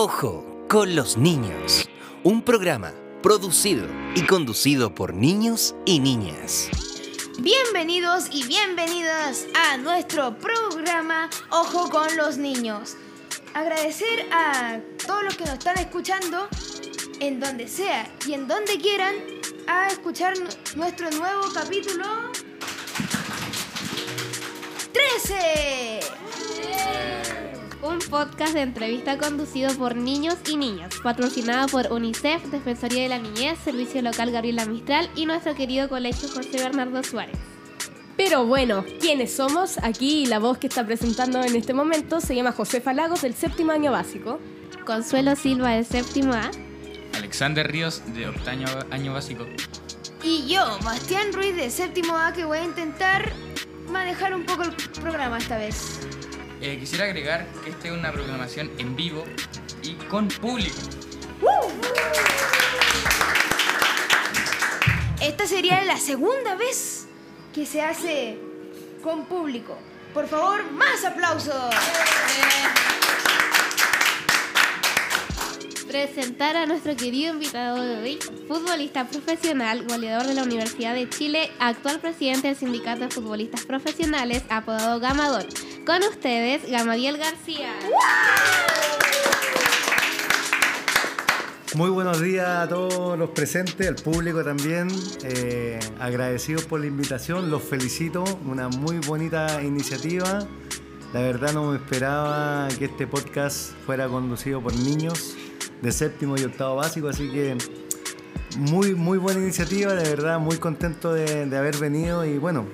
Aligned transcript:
Ojo 0.00 0.44
con 0.68 0.94
los 0.94 1.16
niños. 1.16 1.88
Un 2.22 2.42
programa 2.42 2.94
producido 3.20 3.84
y 4.14 4.22
conducido 4.22 4.94
por 4.94 5.12
niños 5.12 5.74
y 5.86 5.98
niñas. 5.98 6.70
Bienvenidos 7.40 8.28
y 8.30 8.46
bienvenidas 8.46 9.46
a 9.56 9.76
nuestro 9.76 10.38
programa 10.38 11.28
Ojo 11.50 11.90
con 11.90 12.16
los 12.16 12.38
niños. 12.38 12.94
Agradecer 13.54 14.28
a 14.30 14.78
todos 15.04 15.24
los 15.24 15.36
que 15.36 15.46
nos 15.46 15.54
están 15.54 15.76
escuchando 15.80 16.46
en 17.18 17.40
donde 17.40 17.66
sea 17.66 18.08
y 18.24 18.34
en 18.34 18.46
donde 18.46 18.78
quieran 18.78 19.16
a 19.66 19.88
escuchar 19.88 20.34
nuestro 20.76 21.10
nuevo 21.10 21.42
capítulo 21.52 22.04
13. 24.92 26.17
Un 27.80 28.00
podcast 28.10 28.54
de 28.54 28.62
entrevista 28.62 29.18
conducido 29.18 29.72
por 29.74 29.94
niños 29.94 30.34
y 30.50 30.56
niñas, 30.56 30.92
patrocinado 31.00 31.68
por 31.68 31.92
UNICEF, 31.92 32.44
Defensoría 32.46 33.04
de 33.04 33.08
la 33.08 33.20
Niñez, 33.20 33.56
Servicio 33.64 34.02
Local 34.02 34.32
Gabriela 34.32 34.66
Mistral 34.66 35.08
y 35.14 35.26
nuestro 35.26 35.54
querido 35.54 35.88
colegio 35.88 36.28
José 36.28 36.56
Bernardo 36.58 37.04
Suárez. 37.04 37.38
Pero 38.16 38.46
bueno, 38.46 38.84
¿quiénes 39.00 39.32
somos? 39.36 39.78
Aquí 39.78 40.26
la 40.26 40.40
voz 40.40 40.58
que 40.58 40.66
está 40.66 40.84
presentando 40.84 41.40
en 41.44 41.54
este 41.54 41.72
momento 41.72 42.20
se 42.20 42.34
llama 42.34 42.50
Josefa 42.50 42.92
Lagos 42.92 43.22
del 43.22 43.34
séptimo 43.34 43.70
año 43.70 43.92
básico. 43.92 44.40
Consuelo 44.84 45.36
Silva 45.36 45.70
del 45.70 45.86
séptimo 45.86 46.32
A. 46.32 46.50
Alexander 47.14 47.70
Ríos 47.70 48.02
de 48.12 48.26
octavo 48.26 48.80
año 48.90 49.12
básico. 49.12 49.46
Y 50.24 50.48
yo, 50.48 50.64
Bastián 50.82 51.32
Ruiz 51.32 51.54
de 51.54 51.70
séptimo 51.70 52.16
A, 52.16 52.32
que 52.32 52.44
voy 52.44 52.58
a 52.58 52.64
intentar 52.64 53.32
manejar 53.88 54.34
un 54.34 54.44
poco 54.44 54.64
el 54.64 54.72
programa 55.00 55.38
esta 55.38 55.58
vez. 55.58 56.00
Eh, 56.60 56.76
quisiera 56.80 57.04
agregar 57.04 57.46
que 57.62 57.70
esta 57.70 57.86
es 57.86 57.94
una 57.94 58.10
programación 58.10 58.68
en 58.78 58.96
vivo 58.96 59.22
y 59.82 59.92
con 59.94 60.26
público. 60.26 60.76
Esta 65.20 65.46
sería 65.46 65.84
la 65.84 65.96
segunda 65.98 66.56
vez 66.56 67.06
que 67.54 67.64
se 67.64 67.80
hace 67.80 68.38
con 69.04 69.26
público. 69.26 69.78
Por 70.12 70.26
favor, 70.26 70.68
más 70.72 71.04
aplausos. 71.04 71.54
Presentar 75.86 76.56
a 76.56 76.66
nuestro 76.66 76.96
querido 76.96 77.34
invitado 77.34 77.82
de 77.82 78.02
hoy, 78.02 78.18
futbolista 78.48 79.08
profesional, 79.08 79.86
goleador 79.86 80.26
de 80.26 80.34
la 80.34 80.42
Universidad 80.42 80.94
de 80.94 81.08
Chile, 81.08 81.52
actual 81.60 82.00
presidente 82.00 82.48
del 82.48 82.56
Sindicato 82.56 83.04
de 83.04 83.10
Futbolistas 83.10 83.64
Profesionales, 83.64 84.42
apodado 84.50 84.98
Gamador. 84.98 85.46
Con 85.88 86.02
ustedes, 86.02 86.70
Gamadiel 86.70 87.16
García. 87.16 87.74
Muy 91.74 91.88
buenos 91.88 92.20
días 92.20 92.46
a 92.46 92.68
todos 92.68 93.18
los 93.18 93.30
presentes, 93.30 93.88
al 93.88 93.94
público 93.94 94.44
también. 94.44 94.88
Eh, 95.24 95.80
agradecidos 95.98 96.66
por 96.66 96.80
la 96.80 96.86
invitación, 96.88 97.50
los 97.50 97.62
felicito. 97.62 98.22
Una 98.44 98.68
muy 98.68 98.98
bonita 98.98 99.62
iniciativa. 99.62 100.46
La 101.14 101.22
verdad 101.22 101.54
no 101.54 101.70
me 101.70 101.78
esperaba 101.78 102.68
que 102.78 102.84
este 102.84 103.06
podcast 103.06 103.72
fuera 103.86 104.08
conducido 104.08 104.60
por 104.60 104.74
niños 104.74 105.38
de 105.80 105.90
séptimo 105.90 106.36
y 106.36 106.44
octavo 106.44 106.76
básico, 106.76 107.08
así 107.08 107.30
que 107.30 107.56
muy, 108.58 108.94
muy 108.94 109.16
buena 109.16 109.40
iniciativa, 109.40 109.94
de 109.94 110.06
verdad, 110.06 110.38
muy 110.38 110.58
contento 110.58 111.14
de, 111.14 111.46
de 111.46 111.56
haber 111.56 111.78
venido 111.78 112.26
y 112.26 112.36
bueno, 112.36 112.66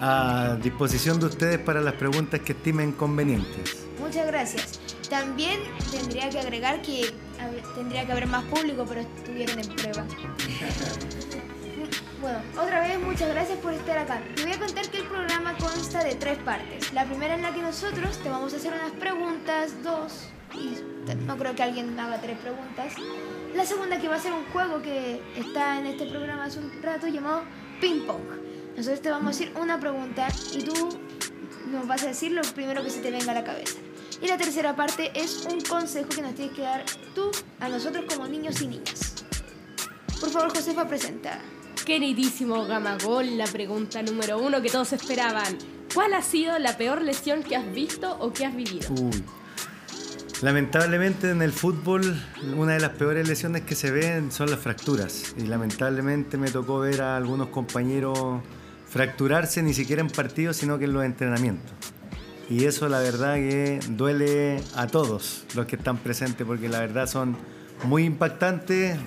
a 0.00 0.56
disposición 0.62 1.20
de 1.20 1.26
ustedes 1.26 1.58
para 1.58 1.80
las 1.80 1.94
preguntas 1.94 2.40
que 2.40 2.52
estimen 2.52 2.92
convenientes. 2.92 3.86
Muchas 4.00 4.26
gracias. 4.26 4.80
También 5.08 5.60
tendría 5.90 6.30
que 6.30 6.38
agregar 6.38 6.80
que 6.82 7.12
tendría 7.74 8.06
que 8.06 8.12
haber 8.12 8.26
más 8.26 8.44
público, 8.44 8.86
pero 8.88 9.02
estuvieron 9.02 9.58
en 9.58 9.68
prueba. 9.68 10.04
Bueno, 12.20 12.38
otra 12.62 12.80
vez 12.82 13.00
muchas 13.00 13.30
gracias 13.30 13.58
por 13.60 13.72
estar 13.72 13.96
acá. 13.96 14.20
Te 14.36 14.42
voy 14.42 14.52
a 14.52 14.58
contar 14.58 14.86
que 14.90 14.98
el 14.98 15.04
programa 15.04 15.56
consta 15.56 16.04
de 16.04 16.16
tres 16.16 16.36
partes. 16.36 16.92
La 16.92 17.06
primera 17.06 17.34
en 17.34 17.40
la 17.40 17.50
que 17.54 17.62
nosotros 17.62 18.18
te 18.18 18.28
vamos 18.28 18.52
a 18.52 18.56
hacer 18.58 18.74
unas 18.74 18.92
preguntas, 18.92 19.82
dos, 19.82 20.28
y 20.54 20.76
no 21.26 21.38
creo 21.38 21.54
que 21.54 21.62
alguien 21.62 21.98
haga 21.98 22.20
tres 22.20 22.36
preguntas. 22.36 22.92
La 23.54 23.64
segunda 23.64 23.98
que 23.98 24.08
va 24.08 24.16
a 24.16 24.20
ser 24.20 24.34
un 24.34 24.44
juego 24.52 24.82
que 24.82 25.22
está 25.34 25.80
en 25.80 25.86
este 25.86 26.10
programa 26.10 26.44
hace 26.44 26.58
un 26.58 26.70
rato 26.82 27.08
llamado 27.08 27.42
Ping 27.80 28.06
Pong. 28.06 28.49
Nosotros 28.76 29.02
te 29.02 29.10
vamos 29.10 29.36
a 29.36 29.38
decir 29.38 29.52
una 29.60 29.78
pregunta 29.78 30.28
y 30.52 30.62
tú 30.62 31.00
nos 31.70 31.86
vas 31.86 32.02
a 32.04 32.08
decir 32.08 32.32
lo 32.32 32.42
primero 32.42 32.82
que 32.82 32.90
se 32.90 33.00
te 33.00 33.10
venga 33.10 33.32
a 33.32 33.34
la 33.34 33.44
cabeza. 33.44 33.78
Y 34.22 34.26
la 34.26 34.36
tercera 34.36 34.76
parte 34.76 35.10
es 35.14 35.46
un 35.50 35.60
consejo 35.60 36.08
que 36.08 36.22
nos 36.22 36.34
tienes 36.34 36.54
que 36.54 36.62
dar 36.62 36.84
tú 37.14 37.30
a 37.58 37.68
nosotros 37.68 38.04
como 38.08 38.26
niños 38.26 38.60
y 38.60 38.66
niñas. 38.66 39.24
Por 40.20 40.30
favor, 40.30 40.54
Josefa, 40.54 40.86
presenta. 40.86 41.40
Queridísimo 41.86 42.66
Gamagol, 42.66 43.38
la 43.38 43.46
pregunta 43.46 44.02
número 44.02 44.38
uno 44.38 44.60
que 44.60 44.68
todos 44.68 44.92
esperaban. 44.92 45.56
¿Cuál 45.94 46.14
ha 46.14 46.22
sido 46.22 46.58
la 46.58 46.76
peor 46.76 47.02
lesión 47.02 47.42
que 47.42 47.56
has 47.56 47.72
visto 47.72 48.16
o 48.20 48.32
que 48.32 48.44
has 48.44 48.54
vivido? 48.54 48.88
Uy. 49.00 49.24
Lamentablemente 50.42 51.30
en 51.30 51.42
el 51.42 51.52
fútbol 51.52 52.02
una 52.56 52.72
de 52.72 52.80
las 52.80 52.90
peores 52.90 53.28
lesiones 53.28 53.62
que 53.62 53.74
se 53.74 53.90
ven 53.90 54.32
son 54.32 54.50
las 54.50 54.58
fracturas 54.58 55.34
y 55.36 55.42
lamentablemente 55.42 56.38
me 56.38 56.50
tocó 56.50 56.78
ver 56.78 57.02
a 57.02 57.16
algunos 57.16 57.48
compañeros 57.48 58.40
fracturarse 58.90 59.62
ni 59.62 59.72
siquiera 59.72 60.02
en 60.02 60.10
partidos 60.10 60.56
sino 60.56 60.78
que 60.78 60.84
en 60.84 60.92
los 60.92 61.04
entrenamientos. 61.04 61.72
Y 62.50 62.64
eso 62.64 62.88
la 62.88 62.98
verdad 62.98 63.36
que 63.36 63.78
duele 63.90 64.60
a 64.74 64.88
todos 64.88 65.44
los 65.54 65.66
que 65.66 65.76
están 65.76 65.98
presentes 65.98 66.46
porque 66.46 66.68
la 66.68 66.80
verdad 66.80 67.06
son 67.06 67.36
muy 67.84 68.04
impactantes, 68.04 68.98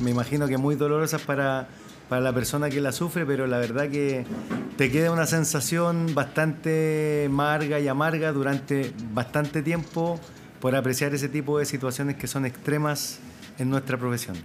me 0.00 0.10
imagino 0.10 0.48
que 0.48 0.58
muy 0.58 0.74
dolorosas 0.74 1.22
para, 1.22 1.68
para 2.08 2.20
la 2.20 2.32
persona 2.32 2.68
que 2.68 2.80
la 2.80 2.92
sufre, 2.92 3.24
pero 3.24 3.46
la 3.46 3.58
verdad 3.58 3.88
que 3.88 4.26
te 4.76 4.90
queda 4.90 5.12
una 5.12 5.26
sensación 5.26 6.14
bastante 6.14 7.24
amarga 7.26 7.78
y 7.80 7.88
amarga 7.88 8.32
durante 8.32 8.92
bastante 9.12 9.62
tiempo 9.62 10.20
por 10.60 10.74
apreciar 10.74 11.14
ese 11.14 11.28
tipo 11.28 11.58
de 11.58 11.64
situaciones 11.64 12.16
que 12.16 12.26
son 12.26 12.44
extremas 12.44 13.20
en 13.58 13.70
nuestra 13.70 13.96
profesión. 13.96 14.36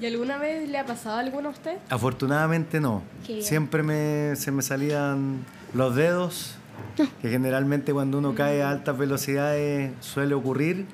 ¿Y 0.00 0.06
alguna 0.06 0.38
vez 0.38 0.68
le 0.68 0.78
ha 0.78 0.86
pasado 0.86 1.16
a 1.16 1.20
alguno 1.20 1.48
a 1.48 1.52
usted? 1.52 1.78
Afortunadamente 1.90 2.80
no. 2.80 3.02
Siempre 3.40 3.82
me, 3.82 4.36
se 4.36 4.52
me 4.52 4.62
salían 4.62 5.44
los 5.74 5.96
dedos, 5.96 6.54
que 7.22 7.28
generalmente 7.28 7.92
cuando 7.92 8.18
uno 8.18 8.34
cae 8.34 8.62
a 8.62 8.70
altas 8.70 8.96
velocidades 8.96 9.92
suele 10.00 10.34
ocurrir, 10.34 10.86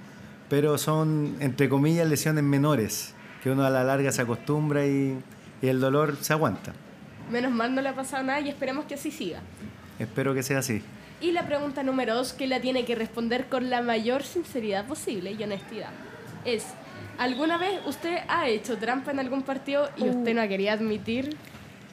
pero 0.48 0.78
son, 0.78 1.36
entre 1.40 1.68
comillas, 1.68 2.08
lesiones 2.08 2.44
menores, 2.44 3.14
que 3.42 3.50
uno 3.50 3.64
a 3.64 3.70
la 3.70 3.84
larga 3.84 4.10
se 4.10 4.22
acostumbra 4.22 4.86
y, 4.86 5.18
y 5.60 5.68
el 5.68 5.80
dolor 5.80 6.16
se 6.20 6.32
aguanta. 6.32 6.72
Menos 7.30 7.52
mal 7.52 7.74
no 7.74 7.82
le 7.82 7.90
ha 7.90 7.94
pasado 7.94 8.22
nada 8.22 8.40
y 8.40 8.48
esperemos 8.48 8.86
que 8.86 8.94
así 8.94 9.10
siga. 9.10 9.40
Espero 9.98 10.34
que 10.34 10.42
sea 10.42 10.58
así. 10.58 10.82
Y 11.20 11.32
la 11.32 11.46
pregunta 11.46 11.82
número 11.82 12.14
dos, 12.14 12.32
que 12.32 12.46
la 12.46 12.60
tiene 12.60 12.84
que 12.84 12.94
responder 12.94 13.46
con 13.46 13.70
la 13.70 13.82
mayor 13.82 14.24
sinceridad 14.24 14.86
posible 14.86 15.32
y 15.32 15.42
honestidad, 15.42 15.90
es, 16.44 16.66
¿alguna 17.18 17.58
vez 17.58 17.80
usted 17.86 18.18
ha 18.28 18.48
hecho 18.48 18.78
trampa 18.78 19.10
en 19.10 19.18
algún 19.18 19.42
partido 19.42 19.88
y 19.96 20.08
usted 20.08 20.34
no 20.34 20.46
quería 20.48 20.72
admitir? 20.74 21.36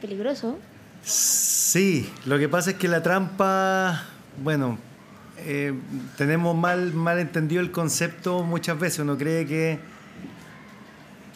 Peligroso. 0.02 0.58
Sí, 1.04 2.10
lo 2.26 2.38
que 2.38 2.48
pasa 2.48 2.72
es 2.72 2.78
que 2.78 2.88
la 2.88 3.02
trampa, 3.02 4.04
bueno, 4.44 4.78
eh, 5.38 5.74
tenemos 6.18 6.56
mal, 6.56 6.94
mal 6.94 7.20
entendido 7.20 7.62
el 7.62 7.72
concepto 7.72 8.44
muchas 8.44 8.80
veces. 8.80 9.00
Uno 9.00 9.18
cree 9.18 9.46
que 9.46 9.80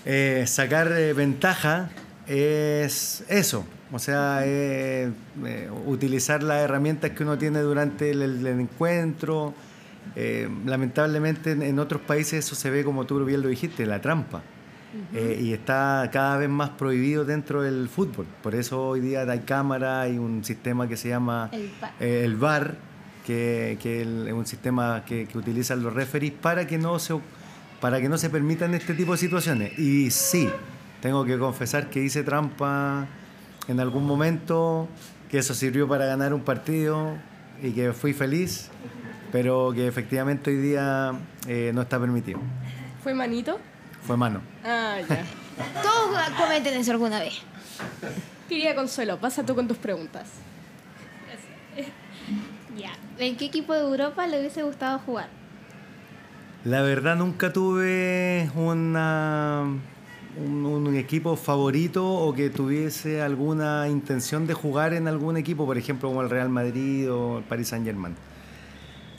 eh, 0.06 0.46
sacar 0.48 0.92
eh, 0.92 1.14
ventaja 1.14 1.90
es 2.28 3.24
eso, 3.28 3.66
o 3.92 4.00
sea, 4.00 4.42
eh, 4.44 5.12
eh, 5.46 5.70
utilizar 5.86 6.44
las 6.44 6.64
herramientas 6.64 7.12
que 7.12 7.24
uno 7.24 7.38
tiene 7.38 7.60
durante 7.60 8.12
el, 8.12 8.22
el 8.22 8.48
encuentro. 8.48 9.54
Eh, 10.16 10.50
lamentablemente 10.66 11.52
en, 11.52 11.62
en 11.62 11.80
otros 11.80 12.02
países 12.02 12.46
eso 12.46 12.56
se 12.56 12.70
ve 12.70 12.84
como 12.84 13.06
tú 13.06 13.24
bien 13.26 13.42
lo 13.42 13.48
dijiste, 13.48 13.86
la 13.86 14.02
trampa. 14.02 14.42
Eh, 15.14 15.40
y 15.42 15.52
está 15.52 16.10
cada 16.14 16.38
vez 16.38 16.48
más 16.48 16.70
prohibido 16.70 17.26
dentro 17.26 17.62
del 17.62 17.90
fútbol. 17.90 18.26
Por 18.42 18.56
eso 18.56 18.82
hoy 18.88 19.02
día 19.02 19.24
hay 19.30 19.40
cámara, 19.40 20.02
hay 20.02 20.18
un 20.18 20.44
sistema 20.46 20.88
que 20.88 20.96
se 20.96 21.10
llama 21.10 21.50
El 21.52 21.70
VAR. 21.82 21.92
eh, 22.00 22.22
el 22.24 22.36
VAR, 22.38 22.76
que, 23.26 23.78
que 23.82 24.02
el- 24.04 24.28
es 24.28 24.34
un 24.34 24.46
sistema 24.46 25.04
que, 25.06 25.26
que 25.26 25.38
utilizan 25.38 25.84
los 25.84 25.94
referees 25.94 26.32
para 26.32 26.66
que 26.66 26.78
no 26.78 26.98
se 27.00 27.14
para 27.82 28.00
que 28.00 28.08
no 28.08 28.18
se 28.18 28.30
permitan 28.30 28.74
este 28.74 28.94
tipo 28.94 29.12
de 29.12 29.18
situaciones. 29.18 29.78
Y 29.78 30.10
sí, 30.12 30.50
tengo 31.02 31.26
que 31.26 31.38
confesar 31.38 31.90
que 31.90 32.02
hice 32.02 32.24
trampa 32.24 33.06
en 33.68 33.80
algún 33.82 34.06
momento, 34.06 34.88
que 35.30 35.40
eso 35.40 35.54
sirvió 35.54 35.88
para 35.90 36.06
ganar 36.06 36.34
un 36.34 36.42
partido 36.42 37.18
y 37.62 37.72
que 37.72 37.92
fui 37.92 38.14
feliz, 38.14 38.70
pero 39.36 39.74
que 39.76 39.86
efectivamente 39.86 40.50
hoy 40.50 40.56
día 40.56 41.12
eh, 41.46 41.72
no 41.74 41.82
está 41.82 42.00
permitido. 42.00 42.40
¿Fue 43.04 43.14
manito? 43.14 43.60
Fue 44.02 44.16
mano. 44.16 44.40
Ah, 44.64 44.96
ya. 45.02 45.26
Todos 45.84 46.18
cometen 46.38 46.74
eso 46.76 46.94
alguna 46.94 47.20
vez. 47.20 47.42
Quería 48.48 48.74
Consuelo, 48.76 49.20
pasa 49.20 49.46
tú 49.46 49.54
con 49.54 49.68
tus 49.68 49.76
preguntas. 49.76 50.30
Ya. 52.78 52.94
¿En 53.18 53.36
qué 53.36 53.48
equipo 53.48 53.74
de 53.74 53.82
Europa 53.82 54.26
le 54.26 54.40
hubiese 54.40 54.64
gustado 54.64 55.00
jugar? 55.00 55.28
La 56.64 56.82
verdad 56.82 57.18
nunca 57.18 57.52
tuve 57.52 58.50
una, 58.56 59.64
un, 60.38 60.66
un 60.66 60.96
equipo 60.96 61.36
favorito 61.36 62.10
o 62.10 62.34
que 62.34 62.50
tuviese 62.50 63.22
alguna 63.22 63.90
intención 63.90 64.48
de 64.48 64.54
jugar 64.54 64.94
en 64.94 65.10
algún 65.10 65.36
equipo, 65.36 65.66
por 65.66 65.78
ejemplo 65.78 66.08
como 66.08 66.22
el 66.22 66.30
Real 66.30 66.48
Madrid 66.48 67.12
o 67.12 67.40
el 67.40 67.44
Paris 67.44 67.68
Saint 67.68 67.86
Germain. 67.86 68.16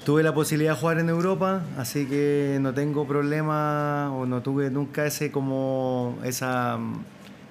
Tuve 0.06 0.23
la 0.23 0.32
posibilidad 0.32 0.75
de 0.75 0.81
jugar 0.81 1.00
en 1.00 1.08
Europa, 1.08 1.62
así 1.76 2.06
que 2.06 2.58
no 2.61 2.73
tengo 2.73 3.08
problema 3.08 4.14
o 4.14 4.25
no 4.25 4.41
tuve 4.41 4.70
nunca 4.70 5.05
ese 5.05 5.32
como 5.32 6.17
esa 6.23 6.76
mm, 6.76 7.03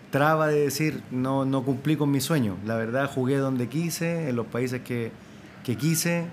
traba 0.10 0.48
de 0.48 0.62
decir 0.62 1.04
no, 1.12 1.44
no 1.44 1.66
cumplí 1.66 1.98
con 1.98 2.12
mi 2.12 2.22
sueño. 2.22 2.56
La 2.66 2.78
verdad 2.78 3.12
jugué 3.14 3.36
donde 3.36 3.68
quise, 3.68 4.30
en 4.30 4.38
los 4.38 4.46
países 4.46 4.84
que, 4.84 5.12
que 5.66 5.76
quise, 5.76 6.28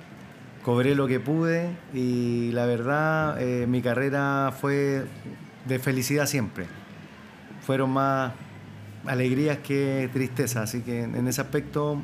cobré 0.64 0.94
lo 0.94 1.08
que 1.08 1.19
pude 1.19 1.70
y 1.92 2.52
la 2.52 2.66
verdad 2.66 3.42
eh, 3.42 3.66
mi 3.66 3.82
carrera 3.82 4.54
fue 4.56 5.02
de 5.66 5.78
felicidad 5.80 6.26
siempre. 6.26 6.66
Fueron 7.66 7.90
más 7.90 8.32
alegrías 9.06 9.58
que 9.58 10.08
tristeza, 10.12 10.62
así 10.62 10.82
que 10.82 11.02
en 11.02 11.26
ese 11.26 11.40
aspecto 11.40 11.98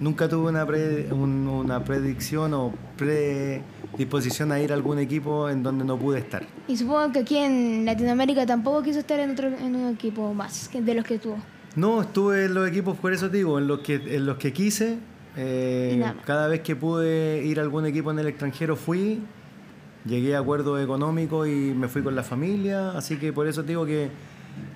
nunca 0.00 0.28
tuve 0.28 0.48
una, 0.50 0.66
pre- 0.66 1.12
un- 1.12 1.46
una 1.46 1.84
predicción 1.84 2.52
o 2.54 2.72
predisposición 2.96 4.52
a 4.52 4.60
ir 4.60 4.72
a 4.72 4.74
algún 4.74 4.98
equipo 4.98 5.48
en 5.48 5.62
donde 5.62 5.84
no 5.84 5.96
pude 5.98 6.18
estar. 6.18 6.42
Y 6.68 6.76
supongo 6.76 7.12
que 7.12 7.20
aquí 7.20 7.36
en 7.36 7.84
Latinoamérica 7.84 8.46
tampoco 8.46 8.82
quiso 8.82 8.98
estar 9.00 9.18
en 9.20 9.30
otro 9.30 9.48
en 9.48 9.76
un 9.76 9.92
equipo 9.94 10.32
más 10.34 10.70
de 10.72 10.94
los 10.94 11.04
que 11.04 11.18
tuvo. 11.18 11.36
No, 11.76 12.00
estuve 12.02 12.46
en 12.46 12.54
los 12.54 12.68
equipos, 12.68 12.96
por 12.98 13.12
eso 13.12 13.30
te 13.30 13.36
digo, 13.38 13.58
en 13.58 13.66
los 13.68 13.80
que, 13.80 13.94
en 14.16 14.26
los 14.26 14.36
que 14.38 14.52
quise. 14.52 14.98
eh, 15.36 16.02
cada 16.24 16.48
vez 16.48 16.60
que 16.62 16.74
pude 16.74 17.44
ir 17.44 17.60
a 17.60 17.62
algún 17.62 17.86
equipo 17.86 18.10
en 18.10 18.18
el 18.18 18.26
extranjero 18.26 18.74
fui, 18.74 19.20
llegué 20.04 20.34
a 20.34 20.40
acuerdos 20.40 20.82
económicos 20.82 21.46
y 21.46 21.72
me 21.76 21.86
fui 21.86 22.02
con 22.02 22.16
la 22.16 22.24
familia, 22.24 22.90
así 22.92 23.16
que 23.16 23.32
por 23.32 23.46
eso 23.46 23.62
te 23.62 23.68
digo 23.68 23.86
que 23.86 24.08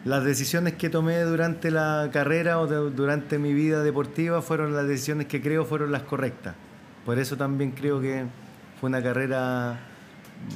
las 0.04 0.24
decisiones 0.24 0.74
que 0.74 0.90
tomé 0.90 1.20
durante 1.22 1.70
la 1.70 2.10
carrera 2.12 2.60
o 2.60 2.66
de- 2.66 2.90
durante 2.94 3.38
mi 3.38 3.54
vida 3.54 3.82
deportiva 3.82 4.42
fueron 4.42 4.74
las 4.74 4.86
decisiones 4.86 5.26
que 5.26 5.40
creo 5.40 5.64
fueron 5.64 5.92
las 5.92 6.02
correctas. 6.02 6.54
Por 7.04 7.18
eso 7.18 7.36
también 7.36 7.70
creo 7.72 8.00
que 8.00 8.24
fue 8.80 8.88
una 8.88 9.02
carrera 9.02 9.78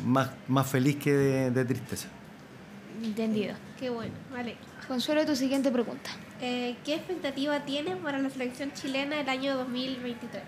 más, 0.05 0.31
más 0.49 0.67
feliz 0.71 0.97
que 0.97 1.13
de, 1.13 1.51
de 1.51 1.65
tristeza. 1.65 2.09
Entendido. 3.03 3.55
Qué 3.79 3.91
bueno, 3.91 4.13
vale. 4.33 4.57
Consuelo, 4.89 5.25
tu 5.25 5.37
siguiente 5.37 5.71
pregunta. 5.71 6.11
Eh, 6.41 6.77
¿Qué 6.85 6.95
expectativa 6.95 7.61
tienes 7.65 7.97
para 7.97 8.19
la 8.19 8.31
selección 8.31 8.73
chilena 8.73 9.21
el 9.21 9.29
año 9.29 9.57
2023? 9.57 10.43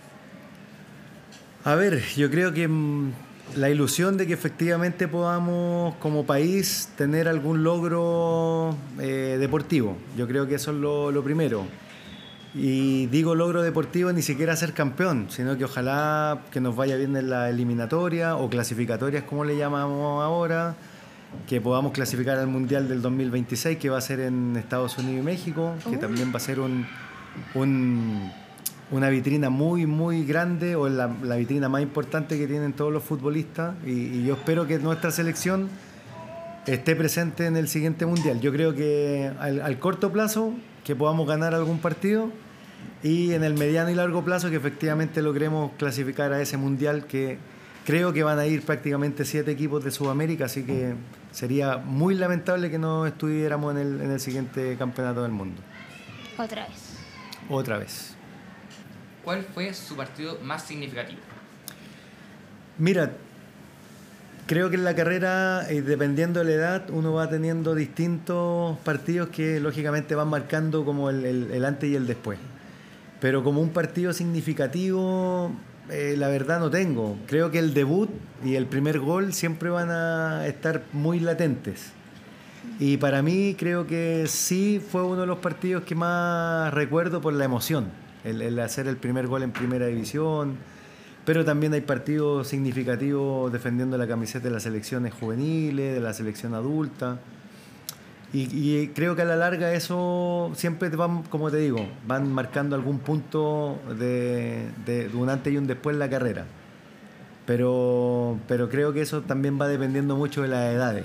A 1.64 1.74
ver, 1.74 2.00
yo 2.16 2.30
creo 2.30 2.52
que 2.52 2.66
mm, 2.66 3.12
la 3.56 3.68
ilusión 3.70 4.16
de 4.16 4.26
que 4.26 4.32
efectivamente 4.34 5.08
podamos 5.08 5.94
como 5.96 6.24
país 6.24 6.88
tener 6.96 7.28
algún 7.28 7.62
logro 7.64 8.76
eh, 8.98 9.36
deportivo, 9.40 9.96
yo 10.16 10.26
creo 10.28 10.46
que 10.46 10.54
eso 10.56 10.70
es 10.70 10.76
lo, 10.78 11.10
lo 11.10 11.22
primero. 11.22 11.64
Y 12.54 13.06
digo 13.06 13.34
logro 13.36 13.62
deportivo 13.62 14.12
ni 14.12 14.22
siquiera 14.22 14.56
ser 14.56 14.72
campeón, 14.72 15.26
sino 15.30 15.56
que 15.56 15.64
ojalá 15.64 16.40
que 16.50 16.60
nos 16.60 16.74
vaya 16.74 16.96
bien 16.96 17.16
en 17.16 17.30
la 17.30 17.48
eliminatoria 17.48 18.34
o 18.36 18.50
clasificatorias 18.50 19.22
como 19.24 19.44
le 19.44 19.56
llamamos 19.56 20.22
ahora, 20.24 20.74
que 21.46 21.60
podamos 21.60 21.92
clasificar 21.92 22.38
al 22.38 22.48
Mundial 22.48 22.88
del 22.88 23.02
2026 23.02 23.78
que 23.78 23.88
va 23.88 23.98
a 23.98 24.00
ser 24.00 24.18
en 24.18 24.56
Estados 24.56 24.98
Unidos 24.98 25.20
y 25.20 25.24
México, 25.24 25.74
que 25.88 25.96
también 25.96 26.32
va 26.32 26.38
a 26.38 26.40
ser 26.40 26.58
un, 26.58 26.86
un- 27.54 28.32
una 28.90 29.08
vitrina 29.08 29.50
muy, 29.50 29.86
muy 29.86 30.24
grande 30.24 30.74
o 30.76 30.88
la, 30.88 31.14
la 31.22 31.36
vitrina 31.36 31.68
más 31.68 31.82
importante 31.82 32.38
que 32.38 32.46
tienen 32.46 32.72
todos 32.72 32.92
los 32.92 33.02
futbolistas 33.04 33.74
y, 33.86 33.90
y 33.90 34.24
yo 34.24 34.34
espero 34.34 34.66
que 34.66 34.78
nuestra 34.78 35.10
selección 35.10 35.68
esté 36.66 36.96
presente 36.96 37.46
en 37.46 37.56
el 37.56 37.68
siguiente 37.68 38.06
mundial. 38.06 38.40
Yo 38.40 38.52
creo 38.52 38.74
que 38.74 39.30
al, 39.38 39.62
al 39.62 39.78
corto 39.78 40.12
plazo 40.12 40.52
que 40.84 40.96
podamos 40.96 41.26
ganar 41.26 41.54
algún 41.54 41.78
partido 41.78 42.30
y 43.02 43.32
en 43.32 43.44
el 43.44 43.54
mediano 43.54 43.90
y 43.90 43.94
largo 43.94 44.24
plazo 44.24 44.50
que 44.50 44.56
efectivamente 44.56 45.22
logremos 45.22 45.72
clasificar 45.78 46.32
a 46.32 46.40
ese 46.40 46.56
mundial 46.56 47.06
que 47.06 47.38
creo 47.86 48.12
que 48.12 48.22
van 48.22 48.38
a 48.38 48.46
ir 48.46 48.62
prácticamente 48.62 49.24
siete 49.24 49.50
equipos 49.52 49.82
de 49.84 49.90
Sudamérica, 49.90 50.46
así 50.46 50.64
que 50.64 50.94
sería 51.32 51.78
muy 51.78 52.14
lamentable 52.14 52.70
que 52.70 52.78
no 52.78 53.06
estuviéramos 53.06 53.74
en 53.74 53.80
el, 53.80 54.00
en 54.00 54.10
el 54.10 54.20
siguiente 54.20 54.76
campeonato 54.78 55.22
del 55.22 55.32
mundo. 55.32 55.62
Otra 56.38 56.66
vez. 56.66 56.98
Otra 57.48 57.78
vez. 57.78 58.16
¿Cuál 59.30 59.44
fue 59.54 59.72
su 59.74 59.94
partido 59.94 60.38
más 60.42 60.64
significativo? 60.64 61.20
Mira, 62.78 63.12
creo 64.48 64.70
que 64.70 64.74
en 64.74 64.82
la 64.82 64.96
carrera, 64.96 65.70
eh, 65.70 65.82
dependiendo 65.82 66.40
de 66.40 66.46
la 66.46 66.50
edad, 66.50 66.90
uno 66.90 67.12
va 67.12 67.30
teniendo 67.30 67.76
distintos 67.76 68.76
partidos 68.78 69.28
que 69.28 69.60
lógicamente 69.60 70.16
van 70.16 70.26
marcando 70.26 70.84
como 70.84 71.10
el, 71.10 71.24
el- 71.24 71.64
antes 71.64 71.88
y 71.88 71.94
el 71.94 72.08
después. 72.08 72.40
Pero 73.20 73.44
como 73.44 73.60
un 73.60 73.68
partido 73.68 74.12
significativo, 74.12 75.52
eh, 75.90 76.16
la 76.18 76.26
verdad 76.26 76.58
no 76.58 76.68
tengo. 76.68 77.16
Creo 77.28 77.52
que 77.52 77.60
el 77.60 77.72
debut 77.72 78.10
y 78.44 78.56
el 78.56 78.66
primer 78.66 78.98
gol 78.98 79.32
siempre 79.32 79.70
van 79.70 79.92
a 79.92 80.44
estar 80.48 80.82
muy 80.92 81.20
latentes. 81.20 81.92
Y 82.80 82.96
para 82.96 83.22
mí 83.22 83.54
creo 83.56 83.86
que 83.86 84.24
sí 84.26 84.82
fue 84.90 85.04
uno 85.04 85.20
de 85.20 85.28
los 85.28 85.38
partidos 85.38 85.84
que 85.84 85.94
más 85.94 86.74
recuerdo 86.74 87.20
por 87.20 87.32
la 87.32 87.44
emoción, 87.44 87.92
el, 88.24 88.42
el 88.42 88.58
hacer 88.60 88.86
el 88.86 88.96
primer 88.96 89.26
gol 89.26 89.42
en 89.42 89.52
primera 89.52 89.86
división, 89.86 90.56
pero 91.24 91.44
también 91.44 91.72
hay 91.74 91.80
partidos 91.82 92.48
significativos 92.48 93.52
defendiendo 93.52 93.96
la 93.98 94.06
camiseta 94.06 94.48
de 94.48 94.54
las 94.54 94.62
selecciones 94.64 95.12
juveniles, 95.14 95.94
de 95.94 96.00
la 96.00 96.12
selección 96.12 96.54
adulta. 96.54 97.18
Y, 98.32 98.42
y 98.52 98.88
creo 98.94 99.16
que 99.16 99.22
a 99.22 99.24
la 99.24 99.34
larga 99.36 99.72
eso 99.72 100.52
siempre 100.54 100.88
van, 100.90 101.24
como 101.24 101.50
te 101.50 101.56
digo, 101.56 101.84
van 102.06 102.32
marcando 102.32 102.76
algún 102.76 103.00
punto 103.00 103.78
de, 103.98 104.68
de- 104.86 105.08
de 105.08 105.16
un 105.16 105.28
antes 105.28 105.52
y 105.52 105.56
un 105.56 105.66
después 105.66 105.94
en 105.94 105.98
la 106.00 106.08
carrera. 106.08 106.44
Pero, 107.46 108.38
pero 108.46 108.68
creo 108.68 108.92
que 108.92 109.00
eso 109.00 109.22
también 109.22 109.60
va 109.60 109.66
dependiendo 109.66 110.14
mucho 110.16 110.42
de 110.42 110.48
las 110.48 110.72
edades. 110.72 111.04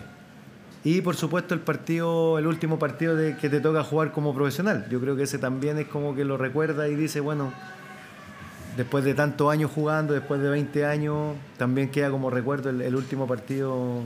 Y 0.85 1.01
por 1.01 1.15
supuesto 1.15 1.55
el 1.55 1.61
partido, 1.61 2.37
el 2.37 2.45
último 2.45 2.77
partido 2.77 3.15
de, 3.15 3.35
que 3.37 3.49
te 3.49 3.59
toca 3.59 3.83
jugar 3.83 4.11
como 4.11 4.35
profesional. 4.35 4.85
Yo 4.91 5.01
creo 5.01 5.15
que 5.15 5.23
ese 5.23 5.39
también 5.39 5.79
es 5.79 5.87
como 5.87 6.13
que 6.13 6.23
lo 6.23 6.37
recuerda 6.37 6.87
y 6.87 6.93
dice, 6.95 7.21
bueno, 7.21 7.51
después 8.77 9.03
de 9.03 9.15
tantos 9.15 9.51
años 9.51 9.71
jugando, 9.73 10.13
después 10.13 10.39
de 10.41 10.47
20 10.47 10.85
años, 10.85 11.35
también 11.57 11.89
queda 11.89 12.11
como 12.11 12.29
recuerdo 12.29 12.69
el, 12.69 12.81
el 12.81 12.95
último 12.95 13.25
partido 13.25 14.01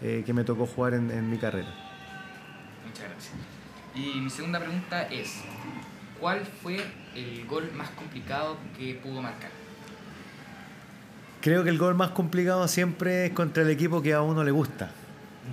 eh, 0.00 0.22
que 0.24 0.32
me 0.32 0.44
tocó 0.44 0.64
jugar 0.64 0.94
en, 0.94 1.10
en 1.10 1.28
mi 1.28 1.36
carrera. 1.36 1.68
Muchas 2.86 3.04
gracias. 3.04 3.34
Y 3.94 4.18
mi 4.18 4.30
segunda 4.30 4.58
pregunta 4.60 5.02
es, 5.02 5.42
¿cuál 6.18 6.40
fue 6.62 6.78
el 7.14 7.46
gol 7.46 7.70
más 7.76 7.90
complicado 7.90 8.56
que 8.78 8.94
pudo 8.94 9.20
marcar? 9.20 9.50
Creo 11.42 11.64
que 11.64 11.68
el 11.68 11.76
gol 11.76 11.94
más 11.94 12.12
complicado 12.12 12.66
siempre 12.66 13.26
es 13.26 13.32
contra 13.32 13.62
el 13.62 13.68
equipo 13.68 14.00
que 14.00 14.14
a 14.14 14.22
uno 14.22 14.42
le 14.42 14.52
gusta. 14.52 14.90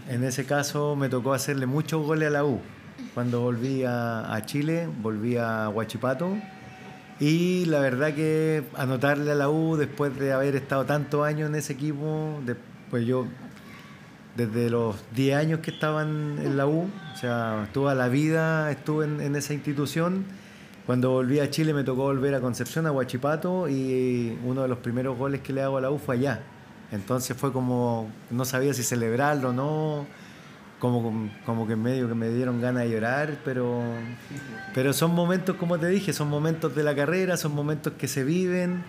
En 0.09 0.23
ese 0.23 0.45
caso 0.45 0.95
me 0.95 1.09
tocó 1.09 1.33
hacerle 1.33 1.65
muchos 1.65 2.05
goles 2.05 2.27
a 2.27 2.31
la 2.31 2.45
U. 2.45 2.59
Cuando 3.13 3.41
volví 3.41 3.83
a, 3.85 4.41
Chile, 4.45 4.87
volví 5.01 5.37
a 5.37 5.69
Huachipato. 5.69 6.37
Y 7.19 7.65
la 7.65 7.79
verdad 7.79 8.13
que 8.13 8.63
anotarle 8.75 9.31
a 9.31 9.35
la 9.35 9.49
U 9.49 9.77
después 9.77 10.17
de 10.17 10.33
haber 10.33 10.55
estado 10.55 10.85
tantos 10.85 11.25
años 11.25 11.49
en 11.49 11.55
ese 11.55 11.73
equipo, 11.73 12.39
pues 12.89 13.05
yo 13.05 13.27
desde 14.35 14.69
los 14.69 14.95
10 15.13 15.35
años 15.35 15.59
que 15.59 15.71
estaba 15.71 16.03
en, 16.03 16.39
en 16.41 16.57
la 16.57 16.65
U, 16.65 16.89
o 17.13 17.17
sea, 17.17 17.69
toda 17.73 17.93
la 17.95 18.07
vida 18.07 18.71
estuve 18.71 19.05
en, 19.05 19.21
en 19.21 19.35
esa 19.35 19.53
institución. 19.53 20.25
Cuando 20.85 21.11
volví 21.11 21.39
a 21.39 21.49
Chile 21.49 21.73
me 21.73 21.83
tocó 21.83 22.03
volver 22.03 22.33
a 22.33 22.41
Concepción, 22.41 22.87
a 22.87 22.91
Huachipato, 22.91 23.69
y 23.69 24.37
uno 24.43 24.63
de 24.63 24.67
los 24.67 24.79
primeros 24.79 25.17
goles 25.17 25.41
que 25.41 25.53
le 25.53 25.61
hago 25.61 25.77
a 25.77 25.81
la 25.81 25.91
U 25.91 25.99
fue 25.99 26.15
allá. 26.15 26.41
Entonces 26.91 27.37
fue 27.37 27.53
como, 27.53 28.09
no 28.29 28.43
sabía 28.45 28.73
si 28.73 28.83
celebrarlo 28.83 29.49
o 29.49 29.53
no, 29.53 30.05
como, 30.79 31.29
como 31.45 31.67
que 31.67 31.75
medio 31.75 32.07
que 32.07 32.15
me 32.15 32.29
dieron 32.29 32.59
ganas 32.59 32.83
de 32.83 32.89
llorar, 32.91 33.37
pero, 33.45 33.81
pero 34.73 34.91
son 34.93 35.13
momentos, 35.13 35.55
como 35.55 35.77
te 35.79 35.87
dije, 35.87 36.11
son 36.11 36.29
momentos 36.29 36.75
de 36.75 36.83
la 36.83 36.95
carrera, 36.95 37.37
son 37.37 37.53
momentos 37.55 37.93
que 37.93 38.07
se 38.07 38.23
viven 38.23 38.83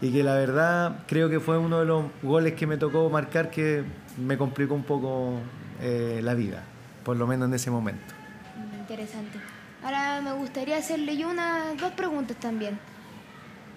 y 0.00 0.12
que 0.12 0.22
la 0.22 0.34
verdad 0.34 1.00
creo 1.06 1.28
que 1.28 1.40
fue 1.40 1.58
uno 1.58 1.80
de 1.80 1.86
los 1.86 2.04
goles 2.22 2.54
que 2.54 2.66
me 2.66 2.76
tocó 2.76 3.10
marcar 3.10 3.50
que 3.50 3.84
me 4.18 4.38
complicó 4.38 4.74
un 4.74 4.84
poco 4.84 5.34
eh, 5.80 6.20
la 6.22 6.34
vida, 6.34 6.62
por 7.04 7.16
lo 7.16 7.26
menos 7.26 7.48
en 7.48 7.54
ese 7.54 7.70
momento. 7.70 8.14
Mm, 8.56 8.80
Interesante. 8.80 9.38
Ahora 9.84 10.20
me 10.22 10.32
gustaría 10.32 10.76
hacerle 10.78 11.16
yo 11.16 11.28
unas 11.28 11.76
dos 11.76 11.92
preguntas 11.92 12.36
también. 12.38 12.78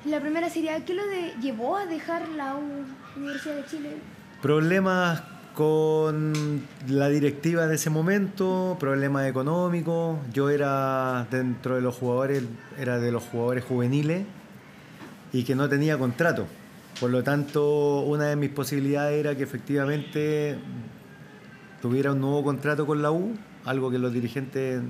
La 0.05 0.19
primera 0.21 0.49
sería, 0.51 0.85
¿qué 0.85 0.93
lo 0.93 1.01
llevó 1.41 1.77
a 1.77 1.87
dejar 1.87 2.27
la 2.29 2.55
U- 2.55 2.85
Universidad 3.15 3.55
de 3.55 3.65
Chile? 3.65 3.89
Problemas 4.41 5.23
con 5.53 6.33
la 6.89 7.07
directiva 7.07 7.65
de 7.65 7.75
ese 7.75 7.89
momento, 7.89 8.75
problemas 8.79 9.27
económicos. 9.27 10.19
Yo 10.33 10.49
era 10.49 11.25
dentro 11.31 11.75
de 11.75 11.81
los 11.81 11.95
jugadores, 11.95 12.43
era 12.77 12.99
de 12.99 13.11
los 13.11 13.23
jugadores 13.23 13.63
juveniles 13.63 14.25
y 15.31 15.43
que 15.43 15.55
no 15.55 15.69
tenía 15.69 15.97
contrato. 15.97 16.45
Por 16.99 17.09
lo 17.09 17.23
tanto, 17.23 18.01
una 18.01 18.25
de 18.25 18.35
mis 18.35 18.49
posibilidades 18.49 19.17
era 19.17 19.35
que 19.35 19.43
efectivamente 19.43 20.57
tuviera 21.81 22.11
un 22.11 22.19
nuevo 22.19 22.43
contrato 22.43 22.85
con 22.85 23.01
la 23.01 23.11
U, 23.11 23.33
algo 23.63 23.89
que 23.91 23.97
los 23.97 24.13
dirigentes 24.13 24.81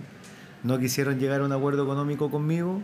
no 0.63 0.79
quisieron 0.79 1.19
llegar 1.19 1.41
a 1.41 1.45
un 1.45 1.51
acuerdo 1.51 1.83
económico 1.83 2.31
conmigo 2.31 2.81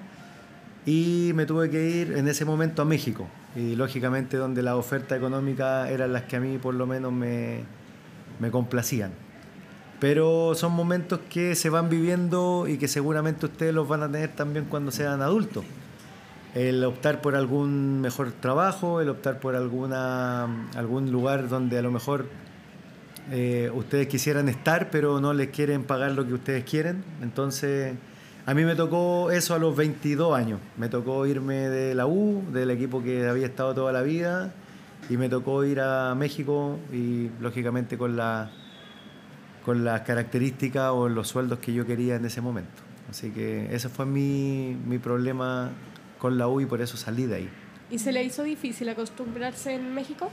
y 0.86 1.32
me 1.34 1.46
tuve 1.46 1.70
que 1.70 1.90
ir 1.90 2.14
en 2.14 2.28
ese 2.28 2.46
momento 2.46 2.82
a 2.84 2.86
México 2.86 3.28
y 3.56 3.76
lógicamente 3.76 4.38
donde 4.38 4.62
las 4.62 4.76
ofertas 4.76 5.18
económicas 5.18 5.90
eran 5.90 6.14
las 6.14 6.24
que 6.24 6.38
a 6.38 6.40
mí 6.40 6.58
por 6.58 6.74
lo 6.74 6.88
menos 6.88 7.12
me, 7.12 7.64
me 8.40 8.52
complacían. 8.52 9.12
Pero 10.00 10.56
son 10.56 10.72
momentos 10.72 11.20
que 11.30 11.54
se 11.56 11.70
van 11.70 11.90
viviendo 11.90 12.68
y 12.68 12.78
que 12.78 12.88
seguramente 12.88 13.46
ustedes 13.46 13.74
los 13.74 13.88
van 13.88 14.04
a 14.04 14.12
tener 14.12 14.30
también 14.30 14.66
cuando 14.66 14.92
sean 14.92 15.22
adultos. 15.22 15.64
El 16.56 16.84
optar 16.84 17.22
por 17.22 17.36
algún 17.36 18.02
mejor 18.02 18.32
trabajo, 18.32 19.00
el 19.00 19.10
optar 19.10 19.40
por 19.40 19.56
alguna, 19.56 20.68
algún 20.76 21.12
lugar 21.12 21.48
donde 21.50 21.78
a 21.78 21.82
lo 21.82 21.92
mejor 21.92 22.26
eh, 23.32 23.72
ustedes 23.74 24.08
quisieran 24.08 24.50
estar, 24.50 24.90
pero 24.90 25.22
no 25.22 25.34
les 25.34 25.50
quieren 25.50 25.84
pagar 25.84 26.14
lo 26.14 26.26
que 26.26 26.34
ustedes 26.34 26.64
quieren. 26.64 27.04
Entonces, 27.22 27.94
a 28.46 28.54
mí 28.54 28.64
me 28.64 28.76
tocó 28.76 29.32
eso 29.32 29.54
a 29.54 29.60
los 29.60 29.76
22 29.76 30.36
años. 30.36 30.60
Me 30.78 30.90
tocó 30.90 31.26
irme 31.26 31.70
de 31.70 31.94
la 31.94 32.08
U, 32.08 32.44
del 32.52 32.72
equipo 32.72 33.04
que 33.04 33.28
había 33.28 33.46
estado 33.46 33.74
toda 33.74 33.92
la 33.92 34.02
vida, 34.02 34.52
y 35.10 35.18
me 35.18 35.30
tocó 35.30 35.64
ir 35.64 35.80
a 35.80 36.16
México 36.16 36.80
y 36.92 37.30
lógicamente 37.40 37.98
con 37.98 38.16
la 38.16 38.52
con 39.64 39.84
las 39.84 40.02
características 40.02 40.90
o 40.92 41.08
los 41.08 41.28
sueldos 41.28 41.60
que 41.60 41.72
yo 41.72 41.86
quería 41.86 42.16
en 42.16 42.26
ese 42.26 42.42
momento. 42.42 42.82
Así 43.10 43.30
que 43.30 43.74
ese 43.74 43.90
fue 43.90 44.06
mi, 44.06 44.76
mi 44.88 44.98
problema 44.98 45.70
con 46.18 46.38
la 46.38 46.48
U 46.48 46.62
y 46.62 46.66
por 46.66 46.82
eso 46.82 46.98
salí 46.98 47.26
de 47.26 47.36
ahí. 47.36 47.50
¿Y 47.92 48.00
se 48.00 48.12
le 48.12 48.24
hizo 48.24 48.42
difícil 48.42 48.90
acostumbrarse 48.90 49.76
en 49.76 49.94
México? 49.94 50.32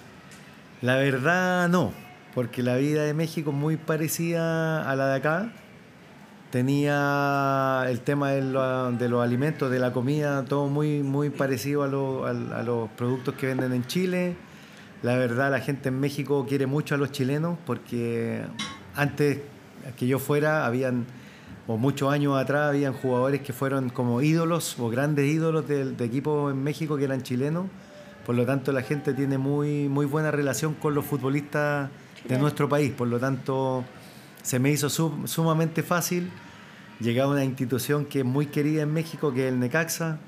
La 0.81 0.97
verdad 0.97 1.69
no, 1.69 1.93
porque 2.35 2.63
la 2.63 2.77
vida 2.77 3.03
de 3.03 3.15
México 3.15 3.51
es 3.51 3.57
muy 3.57 3.77
parecida 3.77 4.89
a 4.89 4.97
la 4.97 5.09
de 5.09 5.17
acá. 5.17 5.53
Tenía 6.51 7.85
el 7.89 8.01
tema 8.01 8.31
de, 8.31 8.43
lo- 8.43 8.91
de 8.93 9.09
los 9.09 9.23
alimentos, 9.23 9.71
de 9.71 9.79
la 9.79 9.93
comida, 9.93 10.45
todo 10.45 10.67
muy, 10.69 11.03
muy 11.03 11.31
parecido 11.31 11.83
a, 11.83 11.89
lo- 11.89 12.25
a- 12.27 12.31
a 12.31 12.63
los 12.63 12.89
productos 12.91 13.35
que 13.35 13.47
venden 13.49 13.73
en 13.75 13.87
Chile. 13.87 14.35
La 15.03 15.17
verdad, 15.17 15.51
la 15.51 15.61
gente 15.61 15.91
en 15.91 16.01
México 16.01 16.47
quiere 16.49 16.67
mucho 16.67 16.95
a 16.95 16.99
los 16.99 17.13
chilenos 17.13 17.59
porque 17.67 18.43
antes 18.97 19.41
que 19.97 20.07
yo 20.07 20.19
fuera, 20.19 20.65
habían, 20.67 21.05
o 21.67 21.77
muchos 21.77 22.11
años 22.13 22.37
atrás, 22.37 22.71
habían 22.71 22.93
jugadores 22.95 23.43
que 23.43 23.53
fueron 23.53 23.91
como 23.91 24.23
ídolos 24.23 24.79
o 24.79 24.89
grandes 24.89 25.27
ídolos 25.27 25.69
de, 25.69 25.85
de 25.93 26.05
equipos 26.05 26.51
en 26.53 26.63
México 26.65 26.97
que 26.97 27.05
eran 27.05 27.23
chilenos. 27.23 27.67
Por 28.27 28.35
lo 28.35 28.45
tanto, 28.47 28.73
la 28.73 28.83
gente 28.83 29.13
tiene 29.15 29.39
muy, 29.39 29.89
muy 29.89 30.07
buena 30.07 30.31
relación 30.31 30.75
con 30.75 30.95
los 30.95 31.05
futbolistas 31.05 31.91
de 32.29 32.39
nuestro 32.39 32.69
país. 32.69 32.91
Por 32.93 33.09
lo 33.09 33.19
tanto, 33.19 33.85
se 34.43 34.59
me 34.59 34.71
hizo 34.71 34.89
sum- 34.89 35.27
sumamente 35.27 35.83
fácil 35.83 36.31
llegar 37.01 37.27
a 37.27 37.29
una 37.29 37.45
institución 37.45 38.05
que 38.07 38.21
es 38.21 38.25
muy 38.25 38.47
querida 38.47 38.83
en 38.83 38.93
México, 38.93 39.33
que 39.33 39.47
es 39.49 39.53
el 39.53 39.61
Necaxa. 39.61 40.19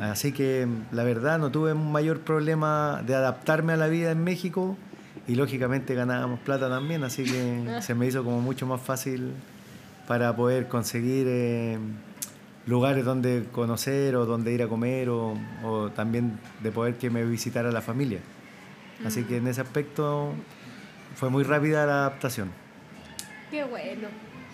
Así 0.00 0.32
que 0.32 0.66
la 0.92 1.04
verdad 1.04 1.38
no 1.38 1.50
tuve 1.50 1.72
un 1.72 1.90
mayor 1.92 2.20
problema 2.20 3.02
de 3.06 3.14
adaptarme 3.14 3.72
a 3.72 3.76
la 3.76 3.88
vida 3.88 4.10
en 4.10 4.22
México 4.22 4.76
y 5.26 5.34
lógicamente 5.36 5.94
ganábamos 5.94 6.40
plata 6.40 6.68
también, 6.68 7.02
así 7.04 7.24
que 7.24 7.64
se 7.82 7.94
me 7.94 8.06
hizo 8.06 8.24
como 8.24 8.40
mucho 8.40 8.66
más 8.66 8.80
fácil 8.80 9.32
para 10.06 10.34
poder 10.36 10.68
conseguir 10.68 11.26
eh, 11.28 11.78
lugares 12.66 13.04
donde 13.04 13.46
conocer 13.52 14.16
o 14.16 14.26
donde 14.26 14.52
ir 14.52 14.62
a 14.62 14.68
comer 14.68 15.08
o, 15.08 15.34
o 15.64 15.90
también 15.90 16.38
de 16.62 16.70
poder 16.70 16.96
que 16.96 17.08
me 17.08 17.24
visitara 17.24 17.70
la 17.72 17.80
familia. 17.80 18.20
Así 19.06 19.24
que 19.24 19.38
en 19.38 19.46
ese 19.48 19.60
aspecto 19.62 20.32
fue 21.16 21.30
muy 21.30 21.42
rápida 21.44 21.86
la 21.86 21.92
adaptación. 22.06 22.50
Qué 23.52 23.64
bueno. 23.64 24.08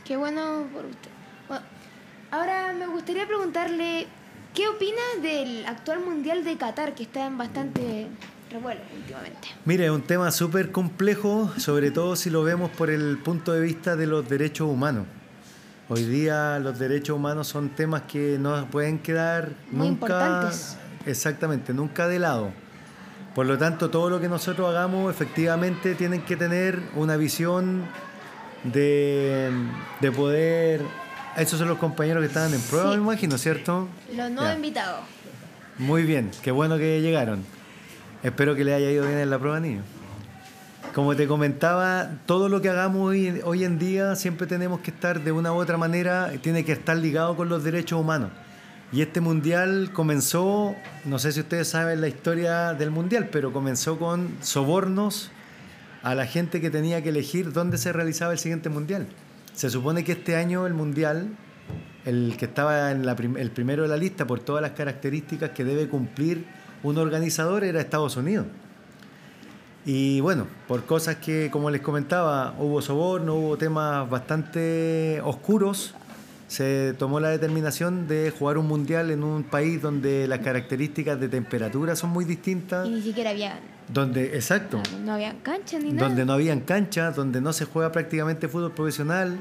Qué 0.05 0.17
bueno 0.17 0.67
por 0.73 0.85
usted. 0.85 1.11
Bueno, 1.47 1.63
ahora 2.33 2.73
me 2.73 2.89
gustaría 2.89 3.29
preguntarle, 3.29 4.09
¿qué 4.53 4.67
opina 4.67 5.01
del 5.23 5.65
actual 5.67 6.01
Mundial 6.01 6.43
de 6.43 6.57
Qatar, 6.57 6.97
que 6.97 7.05
está 7.05 7.25
en 7.29 7.39
bastante 7.39 8.09
revuelo 8.51 8.81
últimamente? 8.97 9.51
Mire, 9.65 9.85
es 9.85 9.93
un 9.93 10.03
tema 10.03 10.33
súper 10.33 10.73
complejo, 10.73 11.49
sobre 11.59 11.93
todo 11.93 12.17
si 12.17 12.29
lo 12.29 12.43
vemos 12.43 12.73
por 12.73 12.91
el 12.91 13.19
punto 13.19 13.53
de 13.53 13.61
vista 13.61 13.95
de 13.95 14.09
los 14.09 14.29
derechos 14.29 14.69
humanos. 14.69 15.07
Hoy 15.89 16.03
día 16.03 16.59
los 16.59 16.77
derechos 16.77 17.15
humanos 17.15 17.47
son 17.47 17.69
temas 17.69 18.03
que 18.03 18.37
no 18.41 18.67
pueden 18.69 18.99
quedar 18.99 19.53
Muy 19.71 19.91
nunca 19.91 20.07
importantes. 20.07 20.77
exactamente, 21.07 21.73
nunca 21.73 22.09
de 22.09 22.19
lado. 22.19 22.51
Por 23.33 23.47
lo 23.47 23.57
tanto, 23.57 23.91
todo 23.91 24.11
lo 24.11 24.21
que 24.21 24.29
nosotros 24.29 24.69
hagamos 24.69 25.09
efectivamente 25.09 25.95
tienen 25.95 26.23
que 26.23 26.37
tener 26.37 26.83
una 26.97 27.17
visión 27.17 27.85
de, 28.65 29.51
de 30.01 30.13
poder... 30.13 30.83
Esos 31.37 31.59
son 31.59 31.69
los 31.69 31.79
compañeros 31.79 32.21
que 32.23 32.27
estaban 32.27 32.53
en 32.53 32.61
prueba, 32.63 32.91
Sí. 32.93 32.97
me 32.99 33.03
imagino, 33.05 33.39
¿cierto? 33.39 33.89
Los 34.15 34.31
nuevos 34.31 34.55
invitados. 34.57 35.01
Muy 35.79 36.03
bien, 36.03 36.31
qué 36.43 36.51
bueno 36.51 36.79
que 36.79 37.01
llegaron. 37.01 37.45
Espero 38.25 38.57
que 38.57 38.65
les 38.65 38.75
haya 38.75 38.91
ido 38.91 39.07
bien 39.07 39.19
en 39.19 39.31
la 39.31 39.39
prueba, 39.39 39.61
niño. 39.61 39.83
Como 40.93 41.15
te 41.15 41.29
comentaba, 41.29 42.11
todo 42.27 42.49
lo 42.49 42.61
que 42.61 42.69
hagamos 42.71 43.09
hoy, 43.09 43.41
hoy 43.45 43.63
en 43.63 43.79
día 43.79 44.17
siempre 44.17 44.49
tenemos 44.49 44.81
que 44.81 44.91
estar 44.91 45.21
de 45.23 45.31
una 45.31 45.53
u 45.53 45.57
otra 45.57 45.77
manera, 45.77 46.33
tiene 46.43 46.65
que 46.65 46.73
estar 46.73 46.97
ligado 46.97 47.37
con 47.37 47.49
los 47.49 47.63
derechos 47.63 48.01
humanos. 48.01 48.31
Y 48.91 49.03
este 49.03 49.21
mundial 49.21 49.91
comenzó, 49.93 50.75
no 51.05 51.19
sé 51.21 51.31
si 51.31 51.41
ustedes 51.41 51.69
saben 51.69 52.01
la 52.01 52.09
historia 52.09 52.73
del 52.75 52.91
mundial, 52.91 53.29
pero 53.31 53.53
comenzó 53.53 53.99
con 53.99 54.31
sobornos 54.41 55.31
a 56.03 56.15
la 56.15 56.27
gente 56.27 56.61
que 56.61 56.71
tenía 56.71 57.03
que 57.03 57.09
elegir 57.11 57.53
dónde 57.53 57.79
se 57.79 57.93
realizaba 57.93 58.33
el 58.33 58.39
siguiente 58.39 58.69
mundial. 58.69 59.07
Se 59.55 59.71
supone 59.71 60.05
que 60.05 60.13
este 60.13 60.37
año 60.37 60.67
el 60.67 60.75
mundial, 60.75 61.29
el 62.05 62.37
que 62.39 62.45
estaba 62.45 62.91
en 62.93 63.05
la 63.05 63.17
prim- 63.17 63.37
el 63.37 63.51
primero 63.51 63.83
de 63.83 63.89
la 63.89 63.97
lista 63.97 64.27
por 64.27 64.41
todas 64.41 64.63
las 64.63 64.73
características 64.73 65.51
que 65.51 65.65
debe 65.65 65.89
cumplir 65.89 66.45
un 66.83 66.97
organizador 66.99 67.65
era 67.65 67.81
Estados 67.81 68.17
Unidos. 68.17 68.47
Y 69.85 70.21
bueno, 70.21 70.47
por 70.67 70.85
cosas 70.85 71.17
que, 71.17 71.51
como 71.51 71.71
les 71.71 71.81
comentaba, 71.81 72.55
hubo 72.59 72.83
soborno, 72.83 73.35
hubo 73.37 73.57
temas 73.57 74.09
bastante 74.09 75.21
oscuros, 75.25 75.95
se 76.47 76.95
tomó 76.99 77.21
la 77.21 77.31
determinación 77.31 78.07
de 78.07 78.33
jugar 78.37 78.59
un 78.59 78.67
mundial 78.67 79.11
en 79.11 79.23
un 79.23 79.45
país 79.45 79.81
donde 79.81 80.27
las 80.29 80.41
características 80.41 81.19
de 81.21 81.29
temperatura 81.29 81.97
son 81.97 82.11
muy 82.11 82.25
distintas, 82.25 82.87
Y 82.87 82.91
ni 82.91 83.03
siquiera 83.03 83.31
había, 83.31 83.59
donde, 83.89 84.35
exacto, 84.35 84.83
no 85.05 85.15
había 85.15 85.35
cancha 85.43 85.79
ni 85.79 85.93
nada. 85.93 86.09
donde 86.09 86.25
no 86.25 86.35
habían 86.35 86.61
canchas, 86.61 87.17
donde 87.17 87.41
no 87.41 87.53
se 87.53 87.65
juega 87.65 87.91
prácticamente 87.91 88.49
fútbol 88.49 88.73
profesional 88.73 89.39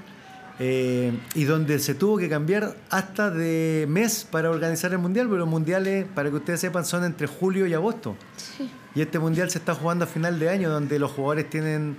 eh, 0.59 1.11
y 1.35 1.43
donde 1.43 1.79
se 1.79 1.93
tuvo 1.93 2.17
que 2.17 2.29
cambiar 2.29 2.75
hasta 2.89 3.29
de 3.29 3.85
mes 3.89 4.25
para 4.29 4.49
organizar 4.49 4.91
el 4.91 4.99
mundial, 4.99 5.27
pero 5.27 5.39
los 5.39 5.49
mundiales, 5.49 6.05
para 6.15 6.29
que 6.29 6.37
ustedes 6.37 6.59
sepan, 6.59 6.85
son 6.85 7.03
entre 7.03 7.27
julio 7.27 7.67
y 7.67 7.73
agosto. 7.73 8.15
Sí. 8.37 8.69
Y 8.95 9.01
este 9.01 9.19
mundial 9.19 9.49
se 9.51 9.59
está 9.59 9.75
jugando 9.75 10.05
a 10.05 10.07
final 10.07 10.39
de 10.39 10.49
año, 10.49 10.69
donde 10.69 10.97
los 10.97 11.11
jugadores 11.11 11.49
tienen 11.49 11.97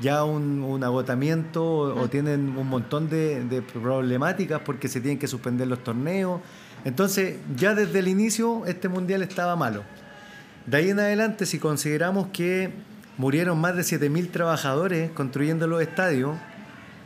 ya 0.00 0.24
un, 0.24 0.62
un 0.62 0.84
agotamiento 0.84 1.64
o, 1.64 2.02
o 2.02 2.08
tienen 2.08 2.56
un 2.56 2.68
montón 2.68 3.10
de, 3.10 3.44
de 3.44 3.60
problemáticas 3.60 4.60
porque 4.64 4.88
se 4.88 5.00
tienen 5.00 5.18
que 5.18 5.26
suspender 5.26 5.66
los 5.66 5.82
torneos. 5.84 6.40
Entonces, 6.84 7.36
ya 7.56 7.74
desde 7.74 7.98
el 7.98 8.08
inicio, 8.08 8.64
este 8.64 8.88
mundial 8.88 9.22
estaba 9.22 9.56
malo. 9.56 9.82
De 10.68 10.76
ahí 10.76 10.90
en 10.90 11.00
adelante, 11.00 11.46
si 11.46 11.58
consideramos 11.58 12.26
que 12.26 12.70
murieron 13.16 13.58
más 13.58 13.74
de 13.74 13.80
7.000 13.82 14.30
trabajadores 14.30 15.10
construyendo 15.12 15.66
los 15.66 15.80
estadios, 15.80 16.36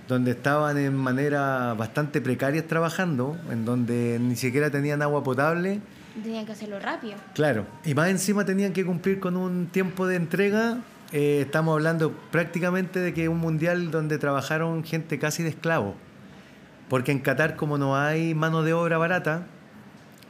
donde 0.09 0.33
estaban 0.33 0.77
en 0.79 0.97
manera 0.97 1.73
bastante 1.75 2.21
precarias 2.21 2.67
trabajando, 2.67 3.37
en 3.53 3.65
donde 3.65 4.19
ni 4.21 4.35
siquiera 4.35 4.69
tenían 4.71 5.01
agua 5.01 5.23
potable, 5.23 5.81
Tenían 6.25 6.45
que 6.45 6.53
hacerlo 6.53 6.79
rápido. 6.81 7.15
Claro, 7.35 7.65
y 7.85 7.95
más 7.95 8.09
encima 8.11 8.45
tenían 8.45 8.73
que 8.73 8.85
cumplir 8.85 9.21
con 9.21 9.37
un 9.37 9.69
tiempo 9.69 10.09
de 10.09 10.17
entrega. 10.17 10.79
eh, 11.13 11.43
estamos 11.43 11.73
hablando 11.73 12.13
prácticamente 12.33 12.99
de 12.99 13.15
que 13.15 13.29
un 13.29 13.39
mundial 13.39 13.91
donde 13.93 14.19
trabajaron 14.19 14.83
gente 14.83 15.19
casi 15.21 15.43
de 15.45 15.51
esclavo. 15.51 15.95
Porque 16.91 17.13
en 17.13 17.21
Qatar, 17.21 17.55
como 17.55 17.79
no 17.79 17.97
hay 17.97 18.35
mano 18.35 18.63
de 18.63 18.73
obra 18.75 18.99
barata, 18.99 19.47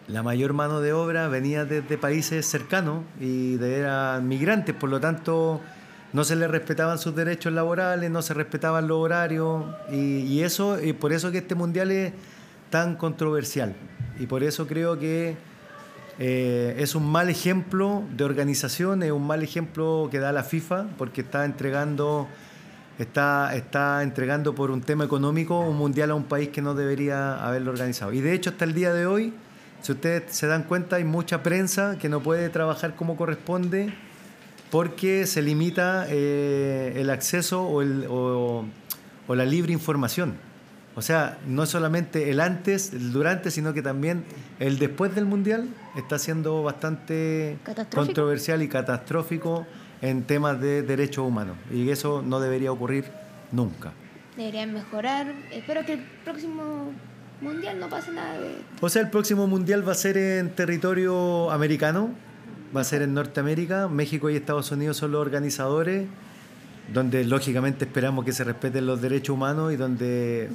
la 0.09 0.23
mayor 0.23 0.53
mano 0.53 0.81
de 0.81 0.93
obra 0.93 1.29
venía 1.29 1.65
desde 1.65 1.97
países 1.99 2.47
cercanos 2.47 3.05
y 3.21 3.57
de, 3.57 3.79
eran 3.79 4.27
migrantes, 4.27 4.75
por 4.75 4.91
lo 4.91 5.01
tanto 5.01 5.61
no 6.13 6.25
se 6.25 6.37
les 6.37 6.51
respetaban 6.51 6.99
sus 6.99 7.15
derechos 7.15 7.53
laborales, 7.53 8.11
no 8.11 8.21
se 8.23 8.35
respetaban 8.35 8.89
los 8.89 8.99
horarios 8.99 9.65
y, 9.91 10.41
eso 10.41 10.83
y 10.83 10.93
por 10.93 11.13
eso 11.13 11.31
que 11.31 11.39
este 11.39 11.55
mundial 11.55 11.91
es 11.91 12.13
tan 12.71 12.97
controversial 12.97 13.75
y 14.19 14.27
por 14.27 14.43
eso 14.43 14.67
creo 14.67 14.99
que 14.99 15.37
eh, 16.19 16.77
es 16.79 16.95
un 16.95 17.11
mal 17.11 17.31
ejemplo 17.31 18.03
de 18.15 18.25
organización, 18.25 19.03
es 19.03 19.13
un 19.13 19.27
mal 19.27 19.43
ejemplo 19.43 20.09
que 20.11 20.19
da 20.19 20.33
la 20.33 20.43
FIFA 20.43 20.87
porque 20.99 21.23
está 21.23 21.45
entregando 21.45 22.29
está, 22.99 23.55
está 23.55 24.03
entregando 24.03 24.55
por 24.55 24.71
un 24.71 24.81
tema 24.81 25.05
económico 25.05 25.61
un 25.61 25.77
mundial 25.77 26.11
a 26.11 26.15
un 26.15 26.25
país 26.25 26.49
que 26.49 26.63
no 26.63 26.75
debería 26.75 27.43
haberlo 27.45 27.71
organizado. 27.71 28.13
Y 28.13 28.21
de 28.21 28.35
hecho 28.35 28.51
hasta 28.51 28.65
el 28.65 28.75
día 28.75 28.93
de 28.93 29.07
hoy, 29.07 29.33
si 29.83 29.93
ustedes 29.93 30.25
se 30.35 30.47
dan 30.47 30.63
cuenta, 30.65 30.97
hay 30.97 31.05
mucha 31.05 31.43
prensa 31.43 31.99
que 31.99 32.09
no 32.09 32.21
puede 32.23 32.49
trabajar 32.49 32.95
como 32.97 33.17
corresponde 33.17 33.93
porque 34.71 35.27
se 35.27 35.43
limita 35.43 36.07
eh, 36.09 36.95
el 36.97 37.11
acceso 37.11 37.63
o, 37.65 37.83
el- 37.83 38.07
o- 38.09 38.65
o 39.29 39.35
la 39.35 39.45
libre 39.45 39.73
información. 39.73 40.35
O 40.95 41.01
sea, 41.03 41.39
no 41.47 41.65
solamente 41.67 42.31
el 42.31 42.41
antes, 42.41 42.93
el 42.93 43.13
durante, 43.13 43.51
sino 43.51 43.73
que 43.73 43.81
también 43.83 44.25
el 44.61 44.79
después 44.79 45.15
del 45.15 45.25
Mundial 45.25 45.69
está 45.97 46.19
siendo 46.19 46.63
bastante 46.63 47.57
controversial 47.95 48.63
y 48.63 48.69
catastrófico 48.69 49.67
en 50.03 50.25
temas 50.25 50.61
de 50.61 50.83
derechos 50.83 51.27
humanos. 51.27 51.57
Y 51.73 51.89
eso 51.91 52.23
no 52.23 52.41
debería 52.41 52.73
ocurrir 52.73 53.07
nunca. 53.53 53.93
Deberían 54.37 54.73
mejorar. 54.75 55.33
Espero 55.51 55.85
que 55.87 55.95
el 55.95 56.01
próximo 56.25 56.93
mundial 57.43 57.79
no 57.79 57.89
pase 57.89 58.13
nada 58.13 58.39
de. 58.39 58.57
O 58.81 58.89
sea, 58.89 59.03
el 59.03 59.11
próximo 59.11 59.47
mundial 59.47 59.87
va 59.87 59.93
a 59.93 59.97
ser 59.97 60.17
en 60.17 60.51
territorio 60.55 61.51
americano, 61.51 62.11
va 62.75 62.81
a 62.81 62.85
ser 62.85 63.03
en 63.03 63.15
Norteamérica, 63.15 63.89
México 63.89 64.31
y 64.31 64.37
Estados 64.37 64.71
Unidos 64.71 64.97
son 64.97 65.13
los 65.13 65.21
organizadores, 65.21 66.07
donde 66.93 67.25
lógicamente 67.25 67.85
esperamos 67.85 68.25
que 68.25 68.33
se 68.33 68.45
respeten 68.45 68.87
los 68.87 69.01
derechos 69.01 69.35
humanos 69.35 69.73
y 69.73 69.77
donde 69.77 70.51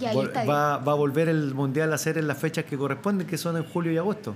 va, 0.50 0.78
va 0.78 0.92
a 0.92 0.96
volver 0.96 1.30
el 1.30 1.54
mundial 1.54 1.94
a 1.94 1.98
ser 1.98 2.18
en 2.18 2.28
las 2.28 2.38
fechas 2.38 2.66
que 2.66 2.78
corresponden, 2.78 3.28
que 3.28 3.38
son 3.38 3.58
en 3.58 3.64
julio 3.64 3.92
y 3.92 3.98
agosto, 3.98 4.36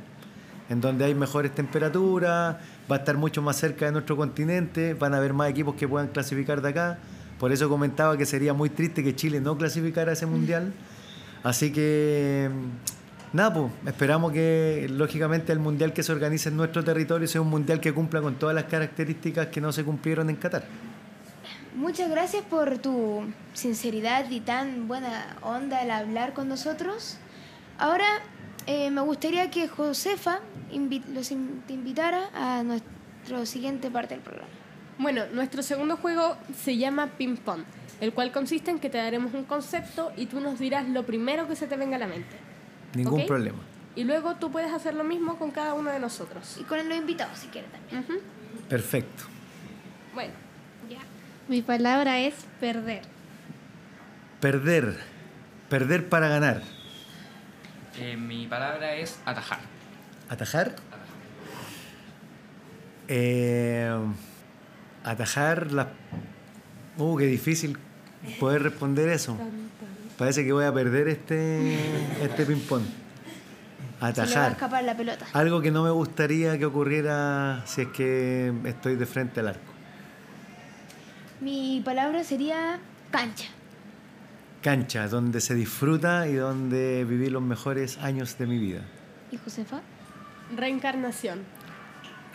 en 0.69 0.81
donde 0.81 1.05
hay 1.05 1.15
mejores 1.15 1.53
temperaturas, 1.53 2.57
va 2.91 2.95
a 2.95 2.99
estar 2.99 3.17
mucho 3.17 3.41
más 3.41 3.57
cerca 3.57 3.85
de 3.85 3.91
nuestro 3.91 4.15
continente, 4.15 4.93
van 4.93 5.13
a 5.13 5.17
haber 5.17 5.33
más 5.33 5.49
equipos 5.49 5.75
que 5.75 5.87
puedan 5.87 6.09
clasificar 6.09 6.61
de 6.61 6.69
acá. 6.69 6.99
Por 7.39 7.51
eso 7.51 7.67
comentaba 7.69 8.17
que 8.17 8.25
sería 8.25 8.53
muy 8.53 8.69
triste 8.69 9.03
que 9.03 9.15
Chile 9.15 9.41
no 9.41 9.57
clasificara 9.57 10.11
a 10.11 10.13
ese 10.13 10.27
mundial. 10.27 10.73
Así 11.43 11.71
que, 11.71 12.49
nada, 13.33 13.53
pues, 13.53 13.71
esperamos 13.85 14.31
que 14.31 14.87
lógicamente 14.91 15.51
el 15.51 15.59
mundial 15.59 15.91
que 15.93 16.03
se 16.03 16.11
organice 16.11 16.49
en 16.49 16.57
nuestro 16.57 16.83
territorio 16.83 17.27
sea 17.27 17.41
un 17.41 17.49
mundial 17.49 17.79
que 17.79 17.93
cumpla 17.93 18.21
con 18.21 18.35
todas 18.35 18.53
las 18.53 18.65
características 18.65 19.47
que 19.47 19.59
no 19.61 19.71
se 19.71 19.83
cumplieron 19.83 20.29
en 20.29 20.35
Qatar. 20.35 20.63
Muchas 21.75 22.09
gracias 22.09 22.43
por 22.43 22.77
tu 22.79 23.23
sinceridad 23.53 24.29
y 24.29 24.41
tan 24.41 24.87
buena 24.87 25.37
onda 25.41 25.79
al 25.79 25.89
hablar 25.91 26.33
con 26.33 26.47
nosotros. 26.49 27.17
Ahora 27.79 28.05
eh, 28.67 28.91
me 28.91 29.01
gustaría 29.01 29.49
que 29.49 29.67
Josefa 29.67 30.39
invi- 30.71 31.05
los 31.13 31.31
in- 31.31 31.63
te 31.65 31.73
invitara 31.73 32.29
a 32.35 32.61
nuestra 32.61 33.45
siguiente 33.45 33.89
parte 33.89 34.13
del 34.15 34.23
programa. 34.23 34.49
Bueno, 34.99 35.23
nuestro 35.33 35.63
segundo 35.63 35.97
juego 35.97 36.35
se 36.61 36.77
llama 36.77 37.07
Ping 37.17 37.37
Pong, 37.37 37.61
el 38.01 38.13
cual 38.13 38.31
consiste 38.31 38.71
en 38.71 38.79
que 38.79 38.89
te 38.89 38.97
daremos 38.97 39.33
un 39.33 39.45
concepto 39.45 40.11
y 40.17 40.25
tú 40.25 40.41
nos 40.41 40.59
dirás 40.59 40.89
lo 40.89 41.05
primero 41.05 41.47
que 41.47 41.55
se 41.55 41.67
te 41.67 41.77
venga 41.77 41.95
a 41.95 41.99
la 41.99 42.07
mente. 42.07 42.35
Ningún 42.95 43.25
problema. 43.27 43.59
Y 43.95 44.03
luego 44.03 44.35
tú 44.35 44.51
puedes 44.51 44.73
hacer 44.73 44.95
lo 44.95 45.03
mismo 45.03 45.37
con 45.37 45.51
cada 45.51 45.75
uno 45.75 45.91
de 45.91 45.99
nosotros. 45.99 46.57
Y 46.59 46.63
con 46.63 46.77
los 46.77 46.97
invitados, 46.97 47.37
si 47.37 47.47
quieres 47.47 47.71
también. 47.71 48.05
Perfecto. 48.67 49.23
Bueno, 50.13 50.33
Ya. 50.89 50.99
Mi 51.47 51.61
palabra 51.61 52.19
es 52.19 52.33
perder. 52.59 53.03
Perder. 54.39 54.97
Perder 55.69 56.09
para 56.09 56.27
ganar. 56.27 56.61
Eh, 57.99 58.17
mi 58.17 58.47
palabra 58.47 58.95
es 58.95 59.19
atajar. 59.25 59.59
Atajar. 60.27 60.75
Eh, 63.07 63.93
atajar 65.03 65.71
la... 65.71 65.89
Uh, 66.97 67.17
qué 67.17 67.25
difícil 67.25 67.77
poder 68.39 68.63
responder 68.63 69.09
eso. 69.09 69.37
Parece 70.17 70.43
que 70.45 70.51
voy 70.53 70.65
a 70.65 70.73
perder 70.73 71.07
este, 71.07 71.75
este 72.23 72.45
ping-pong. 72.45 72.83
Se 72.83 72.87
le 72.87 74.01
va 74.01 74.07
a 74.07 74.09
Atajar. 74.09 74.51
escapar 74.53 74.83
la 74.83 74.95
pelota. 74.97 75.25
Algo 75.33 75.61
que 75.61 75.71
no 75.71 75.83
me 75.83 75.89
gustaría 75.91 76.57
que 76.57 76.65
ocurriera 76.65 77.61
si 77.65 77.81
es 77.81 77.87
que 77.89 78.51
estoy 78.65 78.95
de 78.95 79.05
frente 79.05 79.39
al 79.39 79.49
arco. 79.49 79.71
Mi 81.39 81.81
palabra 81.83 82.23
sería 82.23 82.79
cancha. 83.11 83.47
Cancha, 84.61 85.07
donde 85.07 85.41
se 85.41 85.55
disfruta 85.55 86.27
y 86.27 86.33
donde 86.35 87.03
viví 87.03 87.29
los 87.29 87.41
mejores 87.41 87.97
años 87.97 88.37
de 88.37 88.45
mi 88.47 88.59
vida. 88.59 88.81
¿Y 89.31 89.37
Josefa? 89.37 89.81
reencarnación. 90.55 91.39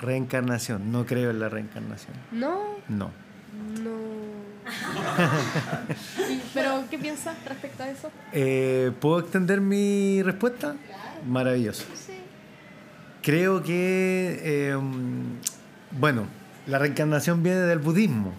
Reencarnación. 0.01 0.91
No 0.91 1.05
creo 1.07 1.31
en 1.31 1.39
la 1.41 1.49
reencarnación. 1.49 2.15
No, 2.33 2.63
No. 2.89 3.11
no. 3.83 4.36
Pero, 6.55 6.85
¿qué 6.91 6.99
piensas 6.99 7.37
respecto 7.45 7.83
a 7.83 7.91
eso? 7.91 8.11
Eh, 8.33 8.93
¿Puedo 9.01 9.21
extender 9.21 9.61
mi 9.61 10.23
respuesta? 10.23 10.77
Maravilloso. 11.27 11.85
Sí. 11.95 12.15
Creo 13.23 13.63
que, 13.63 14.41
eh, 14.43 14.77
bueno, 15.93 16.27
la 16.67 16.79
reencarnación 16.79 17.43
viene 17.43 17.61
del 17.61 17.79
budismo 17.79 18.33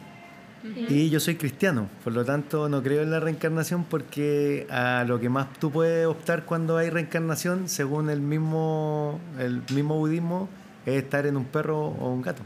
y 0.75 1.09
yo 1.09 1.19
soy 1.19 1.35
cristiano, 1.35 1.87
por 2.03 2.13
lo 2.13 2.25
tanto 2.25 2.67
no 2.67 2.83
creo 2.83 3.03
en 3.03 3.11
la 3.11 3.19
reencarnación 3.19 3.85
porque 3.85 4.67
a 4.69 5.05
lo 5.07 5.19
que 5.19 5.29
más 5.29 5.53
tú 5.59 5.71
puedes 5.71 6.05
optar 6.07 6.45
cuando 6.45 6.77
hay 6.77 6.89
reencarnación, 6.89 7.69
según 7.69 8.09
el 8.09 8.21
mismo, 8.21 9.19
el 9.39 9.61
mismo 9.73 9.97
budismo, 9.97 10.49
es 10.85 11.03
estar 11.03 11.25
en 11.25 11.37
un 11.37 11.45
perro 11.45 11.79
o 11.79 12.09
un 12.09 12.21
gato. 12.21 12.41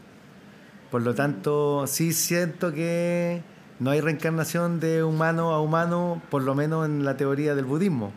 Por 0.91 1.02
lo 1.02 1.15
tanto, 1.15 1.88
sí 1.88 2.12
siento 2.13 2.74
que 2.74 3.41
no 3.82 3.89
hay 3.89 4.00
reencarnación 4.00 4.80
de 4.80 5.04
humano 5.04 5.54
a 5.54 5.60
humano, 5.60 6.22
por 6.30 6.44
lo 6.44 6.54
menos 6.54 6.86
en 6.86 7.04
la 7.04 7.17
teoría 7.17 7.56
del 7.56 7.65
budismo. 7.65 8.12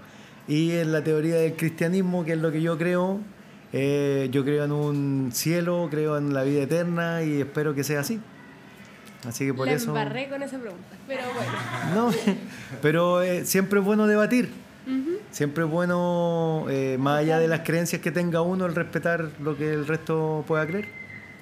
Y 0.46 0.72
en 0.72 0.92
la 0.92 1.02
teoría 1.02 1.36
del 1.36 1.54
cristianismo, 1.54 2.22
que 2.22 2.32
es 2.32 2.38
lo 2.38 2.52
que 2.52 2.60
yo 2.60 2.76
creo, 2.76 3.18
eh, 3.72 4.28
yo 4.30 4.44
creo 4.44 4.64
en 4.64 4.72
un 4.72 5.30
cielo, 5.32 5.88
creo 5.90 6.18
en 6.18 6.34
la 6.34 6.42
vida 6.42 6.64
eterna 6.64 7.22
y 7.22 7.40
espero 7.40 7.74
que 7.74 7.82
sea 7.82 8.00
así. 8.00 8.20
Así 9.26 9.46
que 9.46 9.54
por 9.54 9.66
Le 9.66 9.72
eso... 9.72 9.88
embarré 9.88 10.28
con 10.28 10.42
esa 10.42 10.58
pregunta. 10.58 10.96
Pero 11.08 11.22
bueno. 11.34 11.52
No, 11.94 12.34
pero 12.82 13.22
eh, 13.22 13.46
siempre 13.46 13.80
es 13.80 13.86
bueno 13.86 14.06
debatir. 14.06 14.50
Siempre 15.30 15.64
es 15.64 15.70
bueno, 15.70 16.66
eh, 16.68 16.98
más 17.00 17.20
allá 17.20 17.38
de 17.38 17.48
las 17.48 17.60
creencias 17.60 18.02
que 18.02 18.10
tenga 18.10 18.42
uno, 18.42 18.66
el 18.66 18.74
respetar 18.74 19.30
lo 19.40 19.56
que 19.56 19.72
el 19.72 19.86
resto 19.86 20.44
pueda 20.46 20.66
creer. 20.66 20.88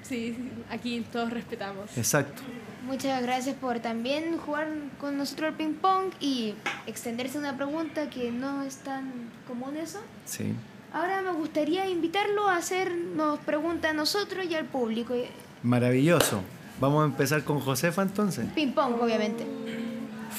Sí, 0.03 0.37
aquí 0.71 1.05
todos 1.13 1.33
respetamos. 1.33 1.99
Exacto. 1.99 2.43
Muchas 2.87 3.23
gracias 3.23 3.55
por 3.57 3.79
también 3.81 4.37
jugar 4.39 4.69
con 5.01 5.17
nosotros 5.17 5.51
al 5.51 5.57
ping 5.57 5.75
pong 5.75 6.11
y 6.21 6.55
extenderse 6.87 7.39
una 7.39 7.57
pregunta 7.57 8.11
que 8.11 8.33
no 8.33 8.63
es 8.63 8.79
tan 8.79 9.13
común 9.47 9.77
eso. 9.77 10.01
Sí. 10.25 10.53
Ahora 10.93 11.23
me 11.23 11.31
gustaría 11.33 11.89
invitarlo 11.89 12.49
a 12.49 12.57
hacernos 12.57 13.39
preguntas 13.41 13.93
a 13.93 13.95
nosotros 13.95 14.45
y 14.47 14.55
al 14.55 14.67
público. 14.67 15.15
Maravilloso. 15.63 16.43
Vamos 16.81 17.03
a 17.03 17.07
empezar 17.07 17.45
con 17.45 17.61
Josefa 17.61 18.03
entonces. 18.03 18.47
Ping 18.55 18.73
pong, 18.73 19.01
obviamente. 19.01 19.47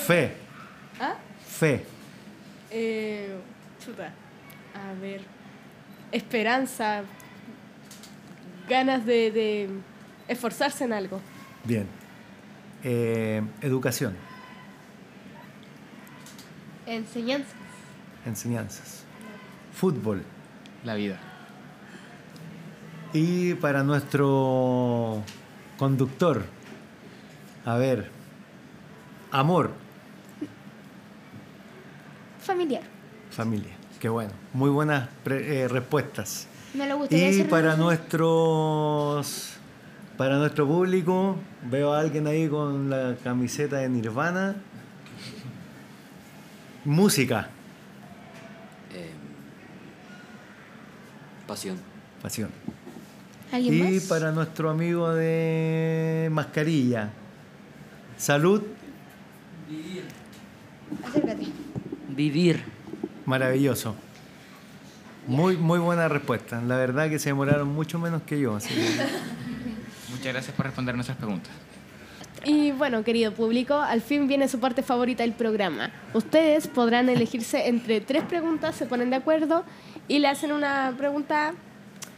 Fe, 0.06 0.34
¿Ah? 1.00 1.16
fe, 1.48 1.86
Eh, 2.70 3.34
chuta. 3.84 4.12
A 4.76 5.00
ver. 5.00 5.22
Esperanza. 6.12 7.04
Ganas 8.68 9.06
de, 9.06 9.32
de 9.32 9.70
esforzarse 10.28 10.84
en 10.84 10.94
algo. 10.94 11.20
bien. 11.64 11.88
Eh, 12.84 13.42
educación, 13.62 14.14
Enseñanza. 16.86 17.54
enseñanzas. 18.26 19.04
Fútbol. 19.74 20.24
La 20.84 20.96
vida. 20.96 21.18
Y 23.14 23.54
para 23.56 23.84
nuestro 23.84 25.24
conductor, 25.78 26.44
a 27.66 27.76
ver, 27.78 28.10
amor, 29.32 29.72
Familiar. 32.42 32.84
familia. 33.32 33.72
Qué 34.02 34.10
bueno. 34.10 34.32
Muy 34.54 34.70
buenas 34.70 35.08
pre- 35.24 35.62
eh, 35.62 35.68
respuestas. 35.70 36.48
Me 36.74 36.86
lo 36.88 36.98
gustaría 36.98 37.32
Y 37.32 37.44
para 37.46 37.78
nuestros 37.78 39.53
para 40.18 40.38
nuestro 40.38 40.68
público, 40.68 41.38
veo 41.70 41.94
a 41.94 42.00
alguien 42.00 42.28
ahí 42.28 42.48
con 42.48 42.90
la 42.90 43.16
camiseta 43.24 43.78
de 43.78 43.90
Nirvana. 43.90 44.56
Música, 46.86 47.48
Eh, 48.94 49.10
pasión. 51.48 51.78
pasión. 52.22 52.50
¿Alguien 53.52 53.74
Y 53.74 53.94
más? 53.96 54.04
para 54.04 54.32
nuestro 54.32 54.70
amigo 54.70 55.14
de 55.14 56.28
mascarilla, 56.32 57.10
salud, 58.18 58.64
Acércate. 61.08 61.48
Vivir. 62.10 62.64
maravilloso. 63.26 63.96
Muy, 65.28 65.56
muy 65.56 65.80
buena 65.80 66.08
respuesta. 66.10 66.62
La 66.62 66.76
verdad 66.76 67.10
que 67.10 67.18
se 67.18 67.30
demoraron 67.30 67.70
mucho 67.70 67.98
menos 67.98 68.22
que 68.24 68.40
yo. 68.40 68.56
así 68.58 68.74
que- 68.74 68.84
Muchas 70.24 70.36
gracias 70.36 70.56
por 70.56 70.66
responder 70.66 70.96
nuestras 70.96 71.18
preguntas. 71.18 71.52
Y 72.46 72.72
bueno, 72.72 73.04
querido 73.04 73.34
público, 73.34 73.74
al 73.74 74.00
fin 74.00 74.26
viene 74.30 74.48
su 74.48 74.58
parte 74.58 74.82
favorita 74.82 75.22
del 75.24 75.34
programa. 75.34 75.92
Ustedes 76.14 76.68
podrán 76.70 77.10
elegirse 77.10 77.68
entre 77.68 78.00
tres 78.00 78.24
preguntas, 78.24 78.74
se 78.74 78.86
ponen 78.86 79.10
de 79.10 79.18
acuerdo 79.18 79.66
y 80.08 80.20
le 80.20 80.30
hacen 80.30 80.54
una 80.54 80.96
pregunta 80.98 81.54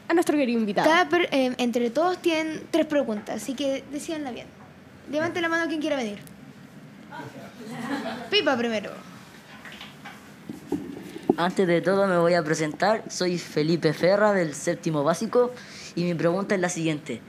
a 0.07 0.13
nuestro 0.13 0.37
querido 0.37 0.59
invitado. 0.59 0.87
Cada 0.87 1.09
per- 1.09 1.29
eh, 1.31 1.55
entre 1.57 1.89
todos 1.89 2.19
tienen 2.21 2.61
tres 2.69 2.85
preguntas, 2.85 3.41
así 3.41 3.55
que 3.55 3.83
decíanla 3.91 4.29
bien. 4.29 4.45
Levante 5.11 5.41
la 5.41 5.49
mano 5.49 5.67
quien 5.67 5.81
quiera 5.81 5.95
venir. 5.95 6.19
Pipa 8.29 8.55
primero. 8.55 8.91
Antes 11.37 11.65
de 11.65 11.81
todo 11.81 12.05
me 12.05 12.17
voy 12.19 12.35
a 12.35 12.43
presentar. 12.43 13.01
Soy 13.09 13.39
Felipe 13.39 13.93
Ferra 13.93 14.31
del 14.31 14.53
séptimo 14.53 15.03
básico 15.03 15.51
y 15.95 16.03
mi 16.03 16.13
pregunta 16.13 16.53
es 16.53 16.61
la 16.61 16.69
siguiente. 16.69 17.19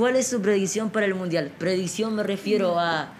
¿Cuál 0.00 0.16
es 0.16 0.28
su 0.28 0.40
predicción 0.40 0.88
para 0.88 1.04
el 1.04 1.14
Mundial? 1.14 1.50
Predicción 1.58 2.16
me 2.16 2.22
refiero 2.22 2.80
a 2.80 3.10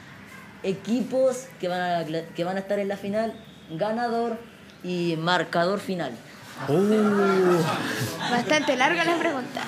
equipos 0.62 1.44
que 1.60 1.68
van 1.68 1.78
a, 1.78 2.06
que 2.34 2.42
van 2.42 2.56
a 2.56 2.60
estar 2.60 2.78
en 2.78 2.88
la 2.88 2.96
final, 2.96 3.34
ganador 3.76 4.38
y 4.82 5.14
marcador 5.18 5.78
final. 5.78 6.12
Bastante 8.30 8.76
larga 8.76 9.04
la 9.04 9.18
pregunta. 9.18 9.60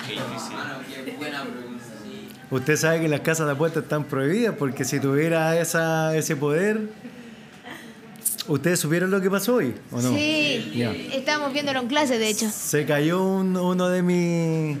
Usted 2.49 2.77
sabe 2.77 3.01
que 3.01 3.07
las 3.07 3.19
casas 3.19 3.45
de 3.45 3.51
apuestas 3.51 3.83
están 3.83 4.05
prohibidas 4.05 4.55
porque 4.57 4.83
si 4.83 4.99
tuviera 4.99 5.55
esa, 5.59 6.15
ese 6.17 6.35
poder, 6.35 6.79
¿ustedes 8.47 8.79
supieron 8.79 9.11
lo 9.11 9.21
que 9.21 9.29
pasó 9.29 9.53
hoy 9.57 9.75
o 9.91 10.01
no? 10.01 10.09
Sí, 10.15 10.83
estábamos 11.13 11.53
viéndolo 11.53 11.79
en 11.79 11.87
clase, 11.87 12.17
de 12.17 12.27
hecho. 12.29 12.49
Se 12.49 12.87
cayó 12.87 13.23
un- 13.23 13.55
uno 13.55 13.89
de 13.89 14.01
mis... 14.01 14.77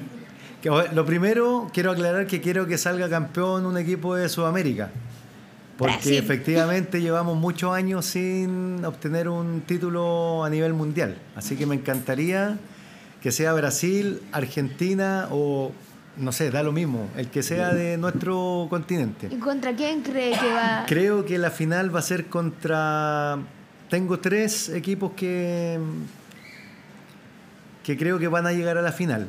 Lo 0.63 1.05
primero, 1.05 1.69
quiero 1.73 1.91
aclarar 1.91 2.25
que 2.25 2.39
quiero 2.39 2.65
que 2.65 2.77
salga 2.77 3.09
campeón 3.09 3.65
un 3.65 3.77
equipo 3.77 4.15
de 4.15 4.29
Sudamérica. 4.29 4.91
Porque 5.77 5.95
Brasil. 5.95 6.13
efectivamente 6.17 7.01
llevamos 7.01 7.37
muchos 7.37 7.73
años 7.73 8.05
sin 8.05 8.85
obtener 8.85 9.27
un 9.27 9.61
título 9.61 10.43
a 10.43 10.49
nivel 10.49 10.73
mundial. 10.73 11.17
Así 11.35 11.55
que 11.55 11.65
me 11.65 11.75
encantaría 11.75 12.57
que 13.21 13.31
sea 13.31 13.53
Brasil, 13.53 14.21
Argentina 14.31 15.27
o, 15.31 15.71
no 16.17 16.31
sé, 16.31 16.51
da 16.51 16.61
lo 16.61 16.71
mismo, 16.71 17.09
el 17.17 17.29
que 17.29 17.41
sea 17.41 17.73
de 17.73 17.97
nuestro 17.97 18.67
continente. 18.69 19.29
¿Y 19.31 19.37
contra 19.37 19.75
quién 19.75 20.01
cree 20.01 20.37
que 20.37 20.53
va? 20.53 20.85
Creo 20.87 21.25
que 21.25 21.37
la 21.37 21.49
final 21.49 21.93
va 21.93 21.99
a 21.99 22.03
ser 22.03 22.27
contra. 22.27 23.39
Tengo 23.89 24.19
tres 24.19 24.69
equipos 24.69 25.13
que. 25.13 25.79
que 27.83 27.97
creo 27.97 28.19
que 28.19 28.27
van 28.27 28.45
a 28.45 28.53
llegar 28.53 28.77
a 28.77 28.81
la 28.81 28.91
final. 28.91 29.27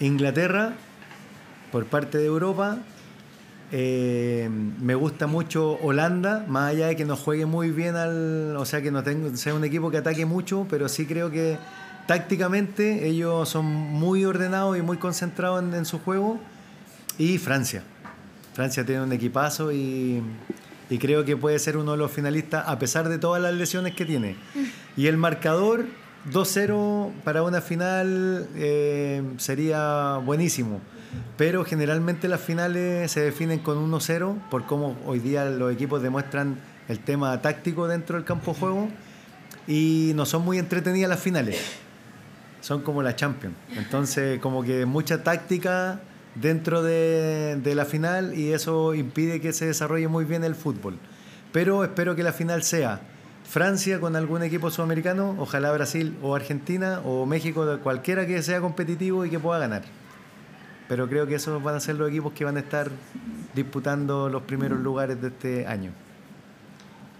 Inglaterra, 0.00 0.74
por 1.72 1.86
parte 1.86 2.18
de 2.18 2.26
Europa. 2.26 2.78
Eh, 3.70 4.48
me 4.80 4.94
gusta 4.94 5.26
mucho 5.26 5.78
Holanda, 5.82 6.44
más 6.48 6.70
allá 6.70 6.86
de 6.86 6.96
que 6.96 7.04
no 7.04 7.16
juegue 7.16 7.46
muy 7.46 7.70
bien 7.70 7.96
al. 7.96 8.56
O 8.56 8.64
sea, 8.64 8.80
que 8.80 8.90
no 8.90 9.02
tengo, 9.02 9.36
sea 9.36 9.54
un 9.54 9.64
equipo 9.64 9.90
que 9.90 9.98
ataque 9.98 10.24
mucho, 10.24 10.66
pero 10.70 10.88
sí 10.88 11.06
creo 11.06 11.30
que 11.30 11.58
tácticamente 12.06 13.06
ellos 13.06 13.48
son 13.48 13.66
muy 13.66 14.24
ordenados 14.24 14.78
y 14.78 14.82
muy 14.82 14.96
concentrados 14.96 15.62
en, 15.62 15.74
en 15.74 15.84
su 15.84 15.98
juego. 15.98 16.38
Y 17.18 17.38
Francia. 17.38 17.82
Francia 18.54 18.84
tiene 18.84 19.02
un 19.02 19.12
equipazo 19.12 19.72
y, 19.72 20.22
y 20.90 20.98
creo 20.98 21.24
que 21.24 21.36
puede 21.36 21.58
ser 21.58 21.76
uno 21.76 21.92
de 21.92 21.98
los 21.98 22.10
finalistas 22.10 22.64
a 22.66 22.78
pesar 22.78 23.08
de 23.08 23.18
todas 23.18 23.42
las 23.42 23.52
lesiones 23.54 23.94
que 23.94 24.04
tiene. 24.04 24.36
Y 24.96 25.06
el 25.06 25.16
marcador 25.16 25.84
2-0 26.30 27.12
para 27.24 27.42
una 27.42 27.60
final 27.60 28.48
eh, 28.56 29.22
sería 29.38 30.16
buenísimo. 30.24 30.80
Pero 31.36 31.64
generalmente 31.64 32.28
las 32.28 32.40
finales 32.40 33.10
se 33.10 33.20
definen 33.20 33.60
con 33.60 33.90
1-0 33.90 34.48
por 34.50 34.66
cómo 34.66 34.96
hoy 35.06 35.20
día 35.20 35.44
los 35.46 35.72
equipos 35.72 36.02
demuestran 36.02 36.58
el 36.88 37.00
tema 37.00 37.40
táctico 37.40 37.88
dentro 37.88 38.16
del 38.16 38.24
campo 38.24 38.52
de 38.52 38.58
juego 38.58 38.88
y 39.66 40.12
no 40.14 40.26
son 40.26 40.44
muy 40.44 40.58
entretenidas 40.58 41.08
las 41.08 41.20
finales 41.20 41.58
son 42.60 42.82
como 42.82 43.02
la 43.02 43.16
Champions. 43.16 43.56
Entonces, 43.76 44.40
como 44.40 44.62
que 44.62 44.86
mucha 44.86 45.22
táctica 45.22 46.00
dentro 46.34 46.82
de, 46.82 47.58
de 47.62 47.74
la 47.74 47.84
final 47.84 48.38
y 48.38 48.52
eso 48.52 48.94
impide 48.94 49.40
que 49.40 49.52
se 49.52 49.66
desarrolle 49.66 50.08
muy 50.08 50.24
bien 50.24 50.44
el 50.44 50.54
fútbol. 50.54 50.98
Pero 51.52 51.84
espero 51.84 52.14
que 52.14 52.22
la 52.22 52.32
final 52.32 52.62
sea 52.62 53.00
Francia 53.48 53.98
con 53.98 54.14
algún 54.14 54.42
equipo 54.42 54.70
sudamericano, 54.70 55.34
ojalá 55.38 55.72
Brasil 55.72 56.16
o 56.22 56.34
Argentina 56.34 57.00
o 57.04 57.24
México, 57.24 57.78
cualquiera 57.82 58.26
que 58.26 58.42
sea 58.42 58.60
competitivo 58.60 59.24
y 59.24 59.30
que 59.30 59.38
pueda 59.38 59.58
ganar. 59.58 59.82
Pero 60.86 61.08
creo 61.08 61.26
que 61.26 61.36
esos 61.36 61.62
van 61.62 61.74
a 61.76 61.80
ser 61.80 61.96
los 61.96 62.08
equipos 62.10 62.32
que 62.34 62.44
van 62.44 62.56
a 62.56 62.60
estar 62.60 62.90
disputando 63.54 64.28
los 64.28 64.42
primeros 64.42 64.78
lugares 64.80 65.20
de 65.22 65.28
este 65.28 65.66
año. 65.66 65.92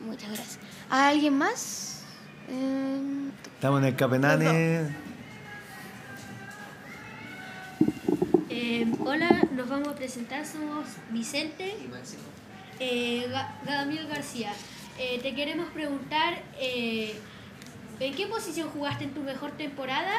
Muchas 0.04 0.28
gracias. 0.28 0.58
¿A 0.90 1.08
alguien 1.08 1.36
más? 1.36 2.02
Eh, 2.48 3.30
Estamos 3.54 3.80
en 3.80 3.86
el 3.86 3.96
Capenane. 3.96 4.86
Eh, 8.50 8.92
hola, 9.00 9.42
nos 9.54 9.68
vamos 9.68 9.88
a 9.88 9.94
presentar, 9.94 10.44
somos 10.46 10.86
Vicente 11.10 11.74
eh, 12.80 13.26
Ga- 13.30 13.50
Gabriel 13.66 14.08
García. 14.08 14.52
Eh, 15.00 15.20
te 15.22 15.32
queremos 15.32 15.68
preguntar, 15.68 16.42
eh, 16.60 17.14
¿en 18.00 18.14
qué 18.16 18.26
posición 18.26 18.68
jugaste 18.70 19.04
en 19.04 19.14
tu 19.14 19.22
mejor 19.22 19.52
temporada? 19.52 20.10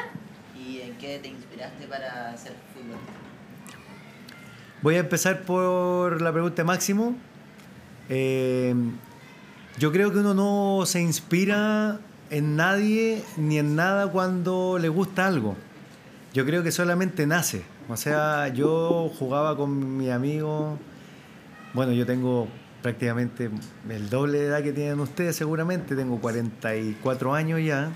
¿Y 0.58 0.80
en 0.80 0.96
qué 0.96 1.18
te 1.18 1.28
inspiraste 1.28 1.86
para 1.86 2.30
hacer 2.30 2.54
fútbol? 2.72 2.96
Voy 4.80 4.94
a 4.94 5.00
empezar 5.00 5.42
por 5.42 6.22
la 6.22 6.32
pregunta 6.32 6.62
de 6.62 6.64
Máximo. 6.64 7.14
Eh, 8.08 8.74
yo 9.78 9.92
creo 9.92 10.12
que 10.12 10.18
uno 10.18 10.32
no 10.32 10.86
se 10.86 11.02
inspira 11.02 12.00
en 12.30 12.56
nadie 12.56 13.22
ni 13.36 13.58
en 13.58 13.76
nada 13.76 14.10
cuando 14.10 14.78
le 14.78 14.88
gusta 14.88 15.26
algo. 15.26 15.56
Yo 16.32 16.46
creo 16.46 16.62
que 16.62 16.72
solamente 16.72 17.26
nace. 17.26 17.64
O 17.90 17.98
sea, 17.98 18.48
yo 18.48 19.10
jugaba 19.18 19.58
con 19.58 19.98
mi 19.98 20.08
amigo. 20.10 20.78
Bueno, 21.74 21.92
yo 21.92 22.06
tengo 22.06 22.48
prácticamente 22.82 23.50
el 23.88 24.10
doble 24.10 24.38
de 24.38 24.46
edad 24.46 24.62
que 24.62 24.72
tienen 24.72 25.00
ustedes 25.00 25.36
seguramente. 25.36 25.94
Tengo 25.94 26.20
44 26.20 27.34
años 27.34 27.60
ya. 27.64 27.90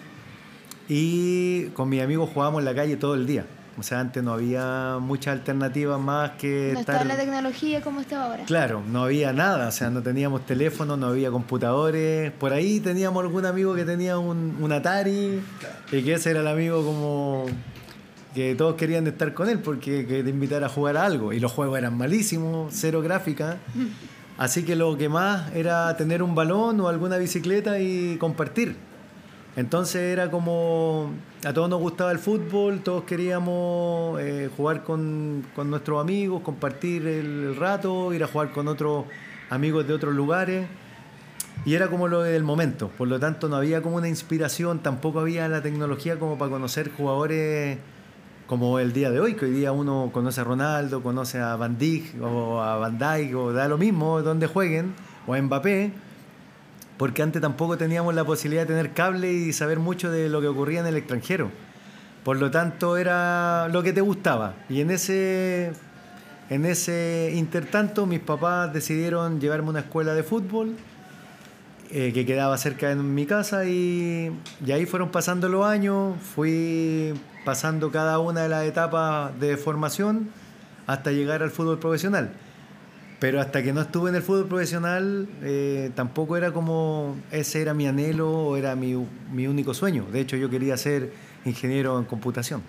Y 0.88 1.66
con 1.68 1.88
mis 1.88 2.02
amigos 2.02 2.30
jugábamos 2.32 2.60
en 2.60 2.64
la 2.66 2.74
calle 2.74 2.96
todo 2.96 3.14
el 3.14 3.26
día. 3.26 3.46
O 3.76 3.82
sea, 3.82 3.98
antes 4.00 4.22
no 4.22 4.32
había 4.32 4.98
muchas 5.00 5.32
alternativas 5.32 6.00
más 6.00 6.32
que 6.32 6.70
no 6.74 6.80
estar... 6.80 6.96
está 6.96 7.04
la 7.04 7.16
tecnología 7.16 7.80
como 7.80 8.00
está 8.00 8.24
ahora. 8.24 8.44
Claro, 8.44 8.82
no 8.86 9.02
había 9.02 9.32
nada, 9.32 9.68
o 9.68 9.72
sea, 9.72 9.90
no 9.90 10.00
teníamos 10.00 10.46
teléfono, 10.46 10.96
no 10.96 11.08
había 11.08 11.30
computadores. 11.30 12.30
Por 12.32 12.52
ahí 12.52 12.78
teníamos 12.78 13.24
algún 13.24 13.46
amigo 13.46 13.74
que 13.74 13.84
tenía 13.84 14.18
un, 14.18 14.56
un 14.60 14.72
Atari 14.72 15.40
y 15.90 16.02
que 16.02 16.14
ese 16.14 16.30
era 16.30 16.40
el 16.40 16.46
amigo 16.46 16.84
como 16.84 17.46
que 18.32 18.54
todos 18.54 18.74
querían 18.74 19.06
estar 19.06 19.32
con 19.32 19.48
él 19.48 19.60
porque 19.60 20.06
que 20.06 20.22
te 20.22 20.30
invitara 20.30 20.66
a 20.66 20.68
jugar 20.68 20.96
a 20.96 21.04
algo. 21.04 21.32
Y 21.32 21.40
los 21.40 21.50
juegos 21.50 21.76
eran 21.78 21.96
malísimos, 21.96 22.72
cero 22.76 23.00
gráfica. 23.02 23.58
Así 24.36 24.64
que 24.64 24.74
lo 24.74 24.96
que 24.98 25.08
más 25.08 25.54
era 25.54 25.96
tener 25.96 26.22
un 26.22 26.34
balón 26.34 26.80
o 26.80 26.88
alguna 26.88 27.18
bicicleta 27.18 27.78
y 27.78 28.16
compartir. 28.18 28.76
Entonces 29.56 30.02
era 30.02 30.30
como, 30.30 31.12
a 31.44 31.52
todos 31.52 31.70
nos 31.70 31.80
gustaba 31.80 32.10
el 32.10 32.18
fútbol, 32.18 32.80
todos 32.80 33.04
queríamos 33.04 34.20
eh, 34.20 34.50
jugar 34.56 34.82
con, 34.82 35.46
con 35.54 35.70
nuestros 35.70 36.00
amigos, 36.00 36.42
compartir 36.42 37.06
el, 37.06 37.44
el 37.44 37.56
rato, 37.56 38.12
ir 38.12 38.24
a 38.24 38.26
jugar 38.26 38.50
con 38.50 38.66
otros 38.66 39.04
amigos 39.50 39.86
de 39.86 39.94
otros 39.94 40.12
lugares. 40.12 40.66
Y 41.64 41.74
era 41.74 41.86
como 41.86 42.08
lo 42.08 42.22
del 42.22 42.42
momento, 42.42 42.88
por 42.88 43.06
lo 43.06 43.20
tanto 43.20 43.48
no 43.48 43.54
había 43.54 43.80
como 43.80 43.96
una 43.96 44.08
inspiración, 44.08 44.80
tampoco 44.80 45.20
había 45.20 45.48
la 45.48 45.62
tecnología 45.62 46.18
como 46.18 46.36
para 46.36 46.50
conocer 46.50 46.90
jugadores 46.90 47.78
como 48.46 48.78
el 48.78 48.92
día 48.92 49.10
de 49.10 49.20
hoy, 49.20 49.34
que 49.34 49.46
hoy 49.46 49.52
día 49.52 49.72
uno 49.72 50.10
conoce 50.12 50.40
a 50.40 50.44
Ronaldo, 50.44 51.02
conoce 51.02 51.40
a 51.40 51.56
Van 51.56 51.78
Dijk 51.78 52.22
o 52.22 52.60
a 52.60 52.76
Van 52.76 52.98
Dijk, 52.98 53.34
o 53.36 53.52
da 53.52 53.68
lo 53.68 53.78
mismo 53.78 54.22
donde 54.22 54.46
jueguen, 54.46 54.94
o 55.26 55.34
a 55.34 55.40
Mbappé, 55.40 55.92
porque 56.98 57.22
antes 57.22 57.40
tampoco 57.40 57.78
teníamos 57.78 58.14
la 58.14 58.24
posibilidad 58.24 58.62
de 58.62 58.74
tener 58.74 58.92
cable 58.92 59.32
y 59.32 59.52
saber 59.52 59.78
mucho 59.78 60.10
de 60.10 60.28
lo 60.28 60.40
que 60.40 60.48
ocurría 60.48 60.80
en 60.80 60.86
el 60.86 60.96
extranjero. 60.96 61.50
Por 62.22 62.38
lo 62.38 62.50
tanto, 62.50 62.96
era 62.96 63.68
lo 63.68 63.82
que 63.82 63.92
te 63.92 64.00
gustaba. 64.00 64.54
Y 64.68 64.80
en 64.80 64.90
ese, 64.90 65.72
en 66.48 66.64
ese 66.64 67.32
intertanto, 67.34 68.06
mis 68.06 68.20
papás 68.20 68.72
decidieron 68.72 69.40
llevarme 69.40 69.68
a 69.68 69.70
una 69.70 69.80
escuela 69.80 70.14
de 70.14 70.22
fútbol 70.22 70.74
eh, 71.90 72.12
que 72.12 72.26
quedaba 72.26 72.56
cerca 72.58 72.88
de 72.88 72.96
mi 72.96 73.26
casa 73.26 73.66
y, 73.66 74.30
y 74.64 74.72
ahí 74.72 74.86
fueron 74.86 75.10
pasando 75.10 75.48
los 75.48 75.66
años, 75.66 76.16
fui 76.34 77.14
pasando 77.44 77.90
cada 77.90 78.18
una 78.18 78.42
de 78.42 78.48
las 78.48 78.64
etapas 78.64 79.38
de 79.38 79.56
formación 79.56 80.30
hasta 80.86 81.12
llegar 81.12 81.42
al 81.42 81.50
fútbol 81.50 81.78
profesional. 81.78 82.32
Pero 83.20 83.40
hasta 83.40 83.62
que 83.62 83.72
no 83.72 83.80
estuve 83.80 84.10
en 84.10 84.16
el 84.16 84.22
fútbol 84.22 84.46
profesional, 84.46 85.28
eh, 85.42 85.90
tampoco 85.94 86.36
era 86.36 86.52
como 86.52 87.16
ese 87.30 87.62
era 87.62 87.72
mi 87.72 87.86
anhelo 87.86 88.30
o 88.30 88.56
era 88.56 88.74
mi, 88.76 88.94
mi 89.32 89.46
único 89.46 89.72
sueño. 89.72 90.04
De 90.12 90.20
hecho, 90.20 90.36
yo 90.36 90.50
quería 90.50 90.76
ser 90.76 91.12
ingeniero 91.44 91.98
en 91.98 92.04
computación. 92.04 92.62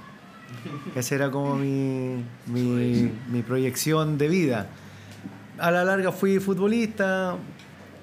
Esa 0.95 1.15
era 1.15 1.31
como 1.31 1.55
mi, 1.55 2.23
mi, 2.45 3.11
mi 3.29 3.41
proyección 3.41 4.17
de 4.17 4.27
vida. 4.29 4.67
A 5.57 5.71
la 5.71 5.83
larga 5.83 6.11
fui 6.11 6.39
futbolista 6.39 7.35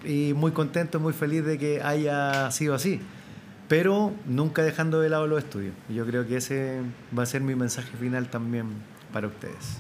y 0.05 0.33
muy 0.35 0.53
contento, 0.53 1.01
muy 1.01 1.13
feliz 1.13 1.45
de 1.45 1.59
que 1.59 1.83
haya 1.83 2.51
sido 2.51 2.75
así. 2.75 3.01
pero 3.69 4.13
nunca 4.27 4.63
dejando 4.63 5.01
de 5.01 5.09
lado 5.09 5.27
los 5.27 5.43
estudios. 5.43 5.73
Yo 5.89 6.05
creo 6.05 6.27
que 6.27 6.37
ese 6.37 6.81
va 7.17 7.23
a 7.23 7.27
ser 7.27 7.41
mi 7.41 7.55
mensaje 7.55 7.97
final 7.97 8.29
también 8.29 8.67
para 9.15 9.29
ustedes. 9.29 9.79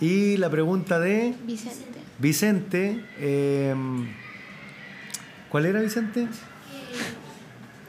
Y 0.00 0.38
la 0.38 0.48
pregunta 0.48 0.98
de 0.98 1.34
Vicente. 1.46 1.98
Vicente, 2.18 3.04
eh, 3.18 3.74
¿cuál 5.50 5.66
era 5.66 5.80
Vicente? 5.82 6.28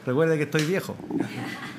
Recuerda 0.08 0.38
que 0.38 0.44
estoy 0.44 0.64
viejo. 0.64 0.96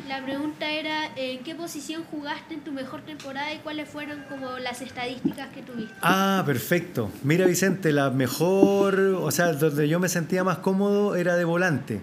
La 0.07 0.23
pregunta 0.23 0.69
era, 0.69 1.09
¿en 1.15 1.39
qué 1.39 1.55
posición 1.55 2.03
jugaste 2.11 2.53
en 2.53 2.59
tu 2.59 2.71
mejor 2.71 3.01
temporada 3.01 3.51
y 3.51 3.57
cuáles 3.57 3.89
fueron 3.89 4.19
como 4.29 4.59
las 4.59 4.83
estadísticas 4.83 5.47
que 5.47 5.63
tuviste? 5.63 5.95
Ah, 6.03 6.43
perfecto. 6.45 7.09
Mira 7.23 7.47
Vicente, 7.47 7.91
la 7.91 8.11
mejor, 8.11 8.99
o 8.99 9.31
sea, 9.31 9.53
donde 9.53 9.89
yo 9.89 9.99
me 9.99 10.09
sentía 10.09 10.43
más 10.43 10.59
cómodo 10.59 11.15
era 11.15 11.37
de 11.37 11.43
volante. 11.43 12.01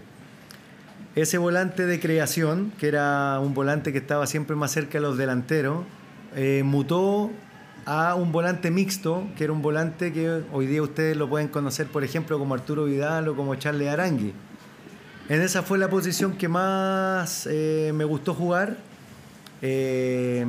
Ese 1.14 1.38
volante 1.38 1.86
de 1.86 2.00
creación, 2.00 2.72
que 2.76 2.88
era 2.88 3.38
un 3.38 3.54
volante 3.54 3.92
que 3.92 3.98
estaba 3.98 4.26
siempre 4.26 4.56
más 4.56 4.72
cerca 4.72 4.94
de 4.94 5.02
los 5.02 5.16
delanteros, 5.16 5.84
eh, 6.34 6.62
mutó 6.64 7.30
a 7.84 8.16
un 8.16 8.32
volante 8.32 8.72
mixto, 8.72 9.28
que 9.38 9.44
era 9.44 9.52
un 9.52 9.62
volante 9.62 10.12
que 10.12 10.42
hoy 10.52 10.66
día 10.66 10.82
ustedes 10.82 11.16
lo 11.16 11.28
pueden 11.28 11.46
conocer, 11.46 11.86
por 11.86 12.02
ejemplo, 12.02 12.36
como 12.36 12.54
Arturo 12.54 12.86
Vidal 12.86 13.28
o 13.28 13.36
como 13.36 13.54
Charles 13.54 13.88
Arangui. 13.88 14.34
En 15.28 15.42
esa 15.42 15.62
fue 15.62 15.76
la 15.76 15.90
posición 15.90 16.36
que 16.36 16.46
más 16.46 17.48
eh, 17.50 17.90
me 17.92 18.04
gustó 18.04 18.32
jugar. 18.32 18.76
Eh, 19.60 20.46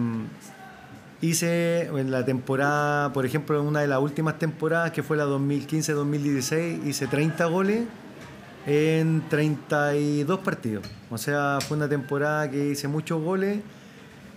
hice 1.19 1.87
en 1.87 2.11
la 2.11 2.23
temporada, 2.23 3.11
por 3.11 3.25
ejemplo, 3.25 3.59
en 3.59 3.65
una 3.65 3.79
de 3.79 3.87
las 3.87 3.99
últimas 3.99 4.37
temporadas, 4.37 4.91
que 4.91 5.01
fue 5.01 5.17
la 5.17 5.25
2015-2016, 5.25 6.85
hice 6.85 7.07
30 7.07 7.45
goles 7.45 7.85
en 8.67 9.23
32 9.29 10.39
partidos. 10.41 10.85
O 11.09 11.17
sea, 11.17 11.57
fue 11.67 11.75
una 11.77 11.89
temporada 11.89 12.51
que 12.51 12.69
hice 12.69 12.87
muchos 12.87 13.19
goles. 13.23 13.59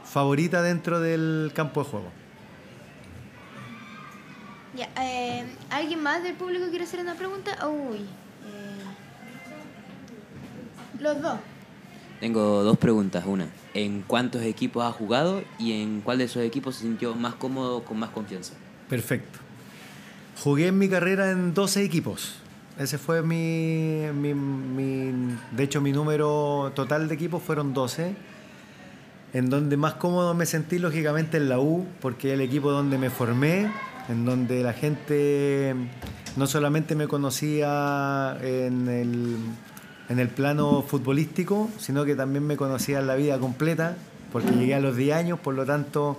favorita 0.05 0.63
dentro 0.63 1.01
del 1.01 1.51
campo 1.55 1.83
de 1.83 1.91
juego. 1.91 2.11
Ya, 4.77 4.89
eh, 5.03 5.45
¿Alguien 5.71 6.03
más 6.03 6.23
del 6.23 6.35
público 6.35 6.67
quiere 6.69 6.85
hacer 6.85 7.01
una 7.01 7.17
pregunta? 7.17 7.67
Uy. 7.67 8.07
Los 11.01 11.21
dos. 11.23 11.39
Tengo 12.21 12.63
dos 12.65 12.77
preguntas. 12.79 13.25
Una, 13.27 13.47
¿en 13.75 14.03
cuántos 14.03 14.43
equipos 14.43 14.85
ha 14.85 14.91
jugado 14.93 15.43
y 15.59 15.81
en 15.81 16.01
cuál 16.01 16.19
de 16.19 16.25
esos 16.25 16.43
equipos 16.43 16.77
se 16.77 16.83
sintió 16.83 17.15
más 17.15 17.35
cómodo, 17.35 17.85
con 17.85 17.99
más 17.99 18.11
confianza? 18.11 18.55
Perfecto. 18.89 19.39
Jugué 20.43 20.69
en 20.69 20.79
mi 20.79 20.89
carrera 20.89 21.31
en 21.31 21.55
12 21.55 21.85
equipos. 21.85 22.35
Ese 22.79 22.97
fue 22.99 23.23
mi, 23.23 24.03
mi- 24.15 24.35
mi- 24.35 25.37
De 25.53 25.65
hecho, 25.65 25.81
mi 25.81 25.93
número 25.93 26.73
total 26.75 27.09
de 27.09 27.15
equipos 27.15 27.43
fueron 27.43 27.75
12. 27.75 28.15
En 29.33 29.51
donde 29.51 29.77
más 29.77 29.95
cómodo 29.95 30.33
me 30.35 30.47
sentí, 30.47 30.79
lógicamente, 30.79 31.37
en 31.37 31.49
la 31.49 31.59
U, 31.61 31.87
porque 32.01 32.29
es 32.29 32.35
el 32.35 32.41
equipo 32.41 32.71
donde 32.71 32.97
me 32.99 33.11
formé, 33.11 33.71
en 34.09 34.25
donde 34.25 34.63
la 34.63 34.73
gente 34.73 35.75
no 36.37 36.47
solamente 36.47 36.95
me 36.95 37.09
conocía 37.09 38.39
en 38.41 38.89
el, 38.89 39.37
en 40.09 40.19
el 40.19 40.29
plano 40.29 40.83
futbolístico, 40.83 41.69
sino 41.79 42.05
que 42.05 42.17
también 42.17 42.47
me 42.47 42.57
conocía 42.57 43.01
la 43.03 43.15
vida 43.15 43.39
completa, 43.39 43.97
porque 44.33 44.51
llegué 44.51 44.75
a 44.75 44.81
los 44.81 44.97
10 44.97 45.17
años, 45.17 45.39
por 45.39 45.55
lo 45.55 45.65
tanto 45.65 46.19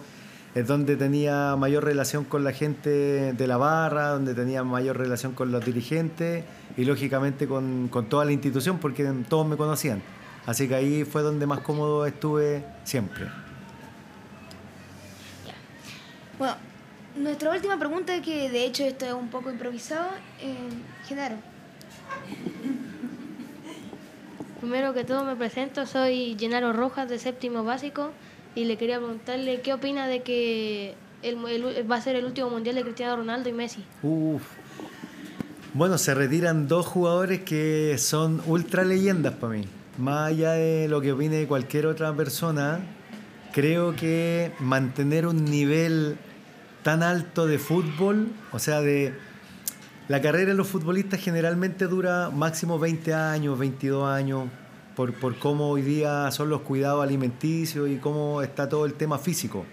es 0.56 0.65
donde 0.67 0.95
tenía 0.95 1.56
mayor 1.56 1.84
relación 1.84 2.23
con 2.23 2.43
la 2.43 2.52
gente 2.52 3.34
de 3.34 3.47
la 3.47 3.58
barra, 3.58 4.10
donde 4.10 4.34
tenía 4.34 4.63
mayor 4.63 4.97
relación 4.97 5.34
con 5.34 5.52
los 5.52 5.63
dirigentes 5.63 6.43
y 6.75 6.86
lógicamente 6.86 7.47
con, 7.47 7.88
con 7.89 8.10
toda 8.10 8.25
la 8.25 8.32
institución, 8.32 8.80
porque 8.80 9.08
todos 9.28 9.47
me 9.47 9.58
conocían. 9.58 10.02
Así 10.45 10.67
que 10.67 10.75
ahí 10.75 11.04
fue 11.04 11.21
donde 11.21 11.45
más 11.45 11.60
cómodo 11.60 12.06
estuve 12.06 12.63
siempre. 12.84 13.28
Bueno, 16.39 16.56
nuestra 17.15 17.52
última 17.52 17.78
pregunta, 17.78 18.21
que 18.21 18.49
de 18.49 18.65
hecho 18.65 18.84
esto 18.84 19.06
es 19.06 19.13
un 19.13 19.30
poco 19.30 19.52
improvisado, 19.52 20.10
eh, 20.39 20.56
Genaro. 21.06 21.36
Primero 24.60 24.93
que 24.93 25.04
todo 25.06 25.24
me 25.24 25.36
presento, 25.36 25.86
soy 25.86 26.36
Gennaro 26.39 26.74
Rojas 26.74 27.10
de 27.10 27.17
séptimo 27.17 27.63
básico 27.63 28.12
y 28.56 28.65
le 28.65 28.78
quería 28.78 28.98
preguntarle 28.98 29.62
qué 29.62 29.74
opina 29.74 30.08
de 30.08 30.22
que 30.22 30.95
el- 31.22 31.38
va 31.89 31.95
a 31.95 32.02
ser 32.02 32.15
el 32.17 32.26
último 32.26 32.50
mundial 32.50 32.76
de 32.76 32.84
Cristiano 32.84 33.15
Ronaldo 33.15 33.50
y 33.50 33.54
Messi. 33.54 33.84
Uf. 34.04 34.43
Bueno, 35.74 35.98
se 35.98 36.13
retiran 36.13 36.67
dos 36.67 36.86
jugadores 36.88 37.41
que 37.41 37.95
son 38.00 38.41
ultra 38.48 38.84
leyendas 38.84 39.34
para 39.36 39.54
mí. 39.54 39.65
Más 39.98 40.30
allá 40.30 40.52
de 40.54 40.88
lo 40.89 41.00
que 41.00 41.12
opine 41.13 41.45
cualquier 41.48 41.86
otra 41.86 42.13
persona, 42.13 42.80
creo 43.54 43.95
que 43.95 44.52
mantener 44.60 45.28
un 45.28 45.45
nivel 45.45 46.17
tan 46.84 47.04
alto 47.04 47.45
de 47.45 47.60
fútbol, 47.60 48.28
o 48.52 48.60
sea, 48.60 48.82
de 48.82 49.13
la 50.10 50.22
carrera 50.22 50.48
de 50.50 50.56
los 50.56 50.67
futbolistas 50.67 51.19
generalmente 51.22 51.86
dura 51.86 52.32
máximo 52.32 52.80
20 52.80 53.13
años, 53.13 53.60
22 53.60 54.10
años, 54.10 54.50
por, 54.95 55.13
por 55.13 55.38
cómo 55.38 55.69
hoy 55.69 55.84
día 55.84 56.32
son 56.32 56.50
los 56.50 56.62
cuidados 56.62 57.04
alimenticios 57.04 57.88
y 57.88 57.98
cómo 57.98 58.41
está 58.41 58.67
todo 58.67 58.88
el 58.88 58.95
tema 58.95 59.19
físico. 59.19 59.65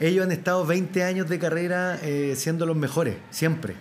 Ellos 0.00 0.26
han 0.26 0.32
estado 0.32 0.66
20 0.66 1.04
años 1.04 1.28
de 1.28 1.38
carrera 1.38 1.96
eh, 2.02 2.34
siendo 2.36 2.66
los 2.66 2.76
mejores, 2.76 3.18
siempre. 3.30 3.76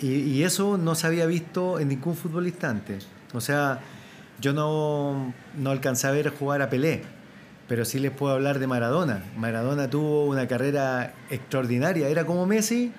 Y, 0.00 0.42
eso 0.42 0.76
no 0.76 0.96
se 0.96 1.06
había 1.06 1.26
visto 1.26 1.78
en 1.78 1.88
ningún 1.88 2.16
futbolista 2.16 2.68
antes. 2.68 3.06
O 3.32 3.40
sea, 3.40 3.78
yo 4.40 4.52
no, 4.52 5.32
no 5.56 5.70
a 5.70 6.10
ver 6.10 6.30
jugar 6.30 6.62
a 6.62 6.70
Pelé, 6.70 7.02
pero 7.68 7.84
sí 7.84 8.00
les 8.00 8.10
puedo 8.10 8.34
hablar 8.34 8.58
de 8.58 8.66
Maradona. 8.66 9.22
Maradona 9.36 9.88
tuvo 9.88 10.24
una 10.24 10.48
carrera 10.48 11.14
extraordinaria, 11.30 12.08
era 12.08 12.24
como 12.24 12.44
Messi, 12.44 12.92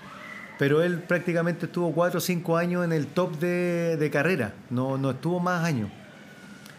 pero 0.62 0.84
él 0.84 1.00
prácticamente 1.00 1.66
estuvo 1.66 1.92
4 1.92 2.20
o 2.20 2.22
5 2.22 2.56
años 2.56 2.86
en 2.86 2.94
el 2.94 3.08
top 3.08 3.40
de, 3.40 3.98
de 3.98 4.12
carrera, 4.12 4.54
no, 4.70 4.96
no 4.96 5.10
estuvo 5.10 5.40
más 5.40 5.66
años. 5.66 5.90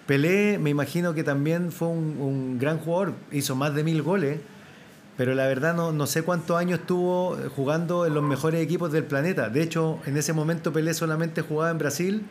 Pelé 0.06 0.56
me 0.56 0.70
imagino 0.70 1.14
que 1.14 1.24
también 1.24 1.72
fue 1.72 1.88
un, 1.88 2.60
gran 2.60 2.78
jugador, 2.78 3.14
hizo 3.32 3.56
más 3.56 3.74
de 3.74 3.82
mil 3.82 4.00
goles, 4.02 4.38
pero 5.16 5.34
la 5.34 5.48
verdad 5.48 5.74
no, 5.74 5.90
no 5.90 6.06
sé 6.06 6.22
cuántos 6.22 6.56
años 6.56 6.78
estuvo 6.78 7.36
jugando 7.56 8.06
en 8.06 8.14
los 8.14 8.22
mejores 8.22 8.62
equipos 8.62 8.92
del 8.92 9.02
planeta. 9.02 9.48
De 9.48 9.64
hecho, 9.64 9.98
en 10.06 10.16
ese 10.16 10.32
momento 10.32 10.72
Pelé 10.72 10.94
solamente 10.94 11.42
jugaba 11.42 11.72
en 11.72 11.78
Brasil 11.78 12.22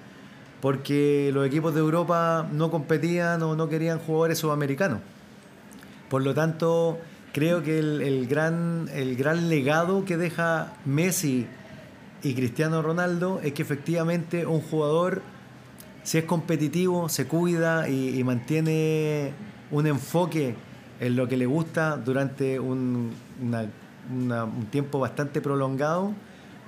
porque 0.62 1.32
los 1.34 1.46
equipos 1.46 1.74
de 1.74 1.82
Europa 1.82 2.48
no 2.50 2.72
competían 2.72 3.44
o 3.44 3.58
no 3.58 3.68
querían 3.68 4.00
jugadores 4.00 4.40
sudamericanos. 4.40 5.00
Por 6.08 6.22
lo 6.22 6.34
tanto, 6.34 6.98
creo 7.34 7.64
que 7.64 7.80
el, 7.80 8.02
el 8.02 8.28
gran, 8.28 8.90
el 8.94 9.16
gran 9.16 9.50
legado 9.50 10.06
que 10.06 10.18
deja 10.18 10.74
Messi 10.86 11.48
y 12.24 12.34
Cristiano 12.34 12.82
Ronaldo 12.82 13.40
es 13.44 13.54
que 13.54 13.62
efectivamente 13.62 14.46
un 14.46 14.62
jugador, 14.62 15.22
si 16.04 16.18
es 16.18 16.26
competitivo, 16.26 17.10
se 17.10 17.28
cuida 17.28 17.90
y, 17.90 18.24
mantiene 18.24 19.34
un 19.72 19.88
enfoque 19.88 20.56
en 21.00 21.16
lo 21.16 21.28
que 21.28 21.38
le 21.38 21.46
gusta 21.46 21.98
durante 21.98 22.60
un, 22.60 23.12
un 23.42 24.68
tiempo 24.70 25.00
bastante 25.00 25.42
prolongado, 25.42 26.14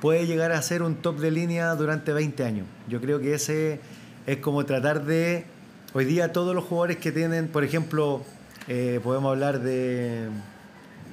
puede 0.02 0.26
llegar 0.26 0.52
a 0.52 0.62
ser 0.62 0.82
un 0.82 0.96
top 0.96 1.20
de 1.20 1.32
línea 1.32 1.76
durante 1.76 2.14
20 2.14 2.44
años. 2.44 2.68
Yo 2.90 3.00
creo 3.00 3.20
que 3.20 3.36
ese 3.36 3.80
es 4.26 4.38
como 4.38 4.66
tratar 4.66 5.06
de 5.06 5.46
hoy 5.94 6.06
día 6.06 6.32
todos 6.32 6.56
los 6.56 6.64
jugadores 6.64 6.98
que 6.98 7.12
tienen, 7.12 7.48
por 7.48 7.64
ejemplo, 7.64 8.24
eh, 8.68 9.00
podemos 9.04 9.30
hablar 9.30 9.60
de, 9.60 10.30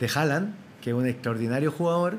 de 0.00 0.10
Haaland, 0.12 0.54
que 0.80 0.90
es 0.90 0.96
un 0.96 1.06
extraordinario 1.06 1.70
jugador, 1.70 2.16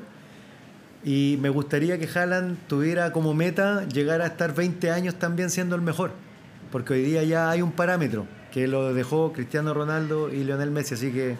y 1.04 1.36
me 1.40 1.48
gustaría 1.48 1.98
que 1.98 2.08
Haaland 2.08 2.56
tuviera 2.68 3.12
como 3.12 3.34
meta 3.34 3.86
llegar 3.88 4.22
a 4.22 4.26
estar 4.26 4.54
20 4.54 4.90
años 4.90 5.16
también 5.16 5.50
siendo 5.50 5.74
el 5.74 5.82
mejor, 5.82 6.12
porque 6.70 6.94
hoy 6.94 7.02
día 7.02 7.24
ya 7.24 7.50
hay 7.50 7.60
un 7.60 7.72
parámetro 7.72 8.26
que 8.52 8.68
lo 8.68 8.94
dejó 8.94 9.32
Cristiano 9.32 9.74
Ronaldo 9.74 10.32
y 10.32 10.44
Lionel 10.44 10.70
Messi, 10.70 10.94
así 10.94 11.10
que 11.10 11.36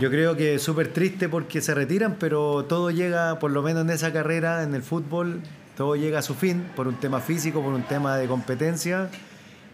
yo 0.00 0.10
creo 0.10 0.34
que 0.34 0.54
es 0.54 0.62
súper 0.62 0.88
triste 0.88 1.28
porque 1.28 1.60
se 1.60 1.74
retiran, 1.74 2.16
pero 2.18 2.64
todo 2.64 2.90
llega, 2.90 3.38
por 3.38 3.50
lo 3.50 3.62
menos 3.62 3.82
en 3.84 3.90
esa 3.90 4.12
carrera, 4.12 4.62
en 4.62 4.74
el 4.74 4.82
fútbol, 4.82 5.42
todo 5.76 5.94
llega 5.94 6.18
a 6.18 6.22
su 6.22 6.34
fin 6.34 6.64
por 6.74 6.88
un 6.88 6.96
tema 6.96 7.20
físico, 7.20 7.62
por 7.62 7.72
un 7.72 7.82
tema 7.82 8.16
de 8.16 8.26
competencia 8.26 9.10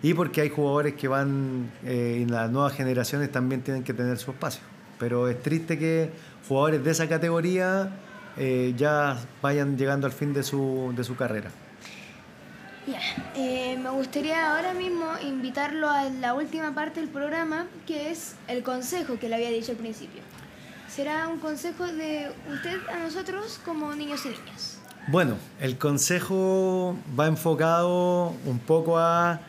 y 0.02 0.14
porque 0.14 0.40
hay 0.40 0.50
jugadores 0.50 0.94
que 0.94 1.08
van 1.08 1.70
eh, 1.84 2.22
y 2.22 2.26
las 2.26 2.50
nuevas 2.50 2.74
generaciones 2.74 3.30
también 3.30 3.62
tienen 3.62 3.84
que 3.84 3.94
tener 3.94 4.18
su 4.18 4.32
espacio. 4.32 4.62
Pero 4.98 5.28
es 5.28 5.42
triste 5.42 5.78
que 5.78 6.10
jugadores 6.48 6.84
de 6.84 6.90
esa 6.90 7.08
categoría 7.08 7.90
eh, 8.36 8.74
ya 8.76 9.18
vayan 9.42 9.76
llegando 9.76 10.06
al 10.06 10.12
fin 10.12 10.32
de 10.32 10.42
su, 10.42 10.92
de 10.96 11.04
su 11.04 11.16
carrera. 11.16 11.50
Ya, 12.86 13.00
eh, 13.34 13.76
me 13.82 13.90
gustaría 13.90 14.54
ahora 14.54 14.72
mismo 14.72 15.06
invitarlo 15.20 15.90
a 15.90 16.04
la 16.04 16.34
última 16.34 16.72
parte 16.72 17.00
del 17.00 17.08
programa, 17.08 17.66
que 17.84 18.12
es 18.12 18.36
el 18.46 18.62
consejo 18.62 19.18
que 19.18 19.28
le 19.28 19.34
había 19.34 19.50
dicho 19.50 19.72
al 19.72 19.78
principio. 19.78 20.22
Será 20.88 21.26
un 21.26 21.40
consejo 21.40 21.84
de 21.84 22.30
usted 22.52 22.78
a 22.88 23.00
nosotros 23.00 23.60
como 23.64 23.92
niños 23.94 24.24
y 24.24 24.28
niñas. 24.28 24.78
Bueno, 25.08 25.36
el 25.60 25.78
consejo 25.78 26.96
va 27.18 27.26
enfocado 27.26 28.34
un 28.44 28.60
poco 28.60 28.98
a 28.98 29.40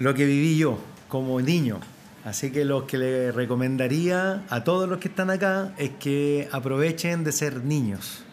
lo 0.00 0.12
que 0.14 0.24
viví 0.24 0.58
yo 0.58 0.78
como 1.08 1.40
niño. 1.40 1.78
Así 2.24 2.50
que 2.50 2.64
lo 2.64 2.86
que 2.86 2.96
le 2.96 3.32
recomendaría 3.32 4.44
a 4.48 4.64
todos 4.64 4.88
los 4.88 4.98
que 4.98 5.08
están 5.08 5.28
acá 5.28 5.74
es 5.76 5.90
que 6.00 6.48
aprovechen 6.52 7.22
de 7.22 7.32
ser 7.32 7.62
niños. 7.64 8.24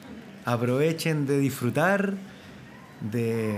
Aprovechen 0.46 1.26
de 1.28 1.38
disfrutar, 1.38 2.14
de, 3.02 3.58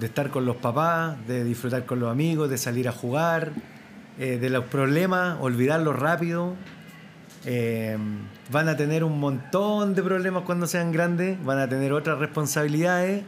de 0.00 0.06
estar 0.06 0.30
con 0.30 0.44
los 0.44 0.56
papás, 0.56 1.16
de 1.28 1.44
disfrutar 1.44 1.86
con 1.86 2.00
los 2.00 2.10
amigos, 2.10 2.50
de 2.50 2.58
salir 2.58 2.88
a 2.88 2.92
jugar, 2.92 3.52
eh, 4.18 4.36
de 4.36 4.50
los 4.50 4.64
problemas, 4.64 5.38
olvidarlos 5.40 5.96
rápido. 5.96 6.54
Eh, 7.44 7.96
van 8.50 8.68
a 8.68 8.76
tener 8.76 9.04
un 9.04 9.20
montón 9.20 9.94
de 9.94 10.02
problemas 10.02 10.42
cuando 10.42 10.66
sean 10.66 10.90
grandes, 10.90 11.42
van 11.44 11.60
a 11.60 11.68
tener 11.68 11.92
otras 11.92 12.18
responsabilidades 12.18 13.22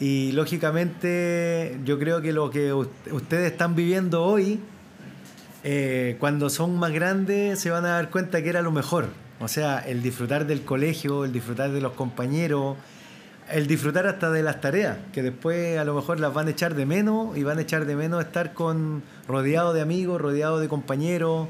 y 0.00 0.32
lógicamente 0.32 1.78
yo 1.84 1.98
creo 1.98 2.22
que 2.22 2.32
lo 2.32 2.50
que 2.50 2.72
ustedes 2.72 3.50
están 3.50 3.74
viviendo 3.74 4.22
hoy, 4.24 4.60
eh, 5.64 6.16
cuando 6.20 6.50
son 6.50 6.78
más 6.78 6.92
grandes 6.92 7.58
se 7.58 7.70
van 7.70 7.84
a 7.84 7.90
dar 7.90 8.10
cuenta 8.10 8.42
que 8.42 8.48
era 8.48 8.62
lo 8.62 8.70
mejor. 8.70 9.08
O 9.40 9.48
sea, 9.48 9.78
el 9.78 10.02
disfrutar 10.02 10.46
del 10.46 10.62
colegio, 10.64 11.24
el 11.24 11.32
disfrutar 11.32 11.70
de 11.72 11.80
los 11.80 11.92
compañeros, 11.92 12.76
el 13.50 13.66
disfrutar 13.66 14.06
hasta 14.06 14.30
de 14.30 14.42
las 14.42 14.60
tareas, 14.60 14.98
que 15.12 15.22
después 15.22 15.78
a 15.78 15.84
lo 15.84 15.94
mejor 15.94 16.20
las 16.20 16.34
van 16.34 16.48
a 16.48 16.50
echar 16.50 16.74
de 16.74 16.86
menos 16.86 17.36
y 17.36 17.42
van 17.42 17.58
a 17.58 17.62
echar 17.62 17.84
de 17.86 17.96
menos 17.96 18.24
estar 18.24 18.52
con 18.52 19.02
rodeado 19.26 19.72
de 19.72 19.80
amigos, 19.80 20.20
rodeado 20.20 20.60
de 20.60 20.68
compañeros, 20.68 21.48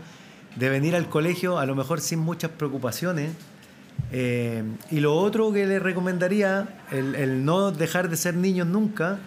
de 0.56 0.68
venir 0.68 0.96
al 0.96 1.08
colegio 1.08 1.58
a 1.58 1.66
lo 1.66 1.74
mejor 1.74 2.00
sin 2.00 2.18
muchas 2.18 2.50
preocupaciones. 2.50 3.32
Eh, 4.11 4.62
y 4.90 5.00
lo 5.00 5.14
otro 5.14 5.52
que 5.52 5.66
les 5.66 5.82
recomendaría, 5.82 6.68
el, 6.90 7.44
no 7.44 7.70
dejar 7.70 8.08
de 8.08 8.16
ser 8.16 8.34
niños 8.34 8.66
nunca, 8.66 9.18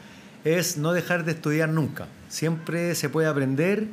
es 0.44 0.78
no 0.78 0.94
dejar 0.94 1.26
de 1.26 1.34
estudiar 1.34 1.70
nunca. 1.70 2.08
Siempre 2.30 2.96
se 2.96 3.10
puede 3.10 3.28
aprender, 3.28 3.88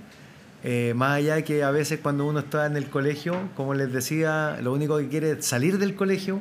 eh, 0.65 0.93
más 0.97 1.17
allá 1.17 1.37
de 1.37 1.45
que 1.45 1.63
a 1.63 1.71
veces 1.71 2.01
cuando 2.03 2.27
uno 2.27 2.41
está 2.41 2.67
en 2.67 2.77
el 2.77 2.89
colegio, 2.89 3.37
como 3.55 3.75
les 3.75 3.93
decía, 3.93 4.59
lo 4.63 4.73
único 4.73 4.99
que 4.99 5.09
quiere 5.09 5.33
es 5.33 5.45
salir 5.45 5.79
del 5.79 5.95
colegio. 5.95 6.41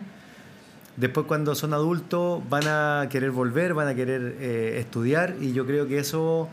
Después 0.95 1.27
cuando 1.27 1.53
son 1.53 1.73
adultos 1.73 2.41
van 2.49 2.63
a 2.67 3.07
querer 3.09 3.31
volver, 3.31 3.73
van 3.73 3.87
a 3.87 3.95
querer 3.95 4.35
eh, 4.39 4.77
estudiar 4.79 5.35
y 5.39 5.53
yo 5.53 5.67
creo 5.67 5.87
que 5.87 5.99
eso 5.99 6.49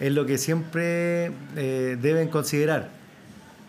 es 0.00 0.12
lo 0.12 0.26
que 0.26 0.36
siempre 0.36 1.32
deben 1.54 2.28
considerar. 2.28 2.90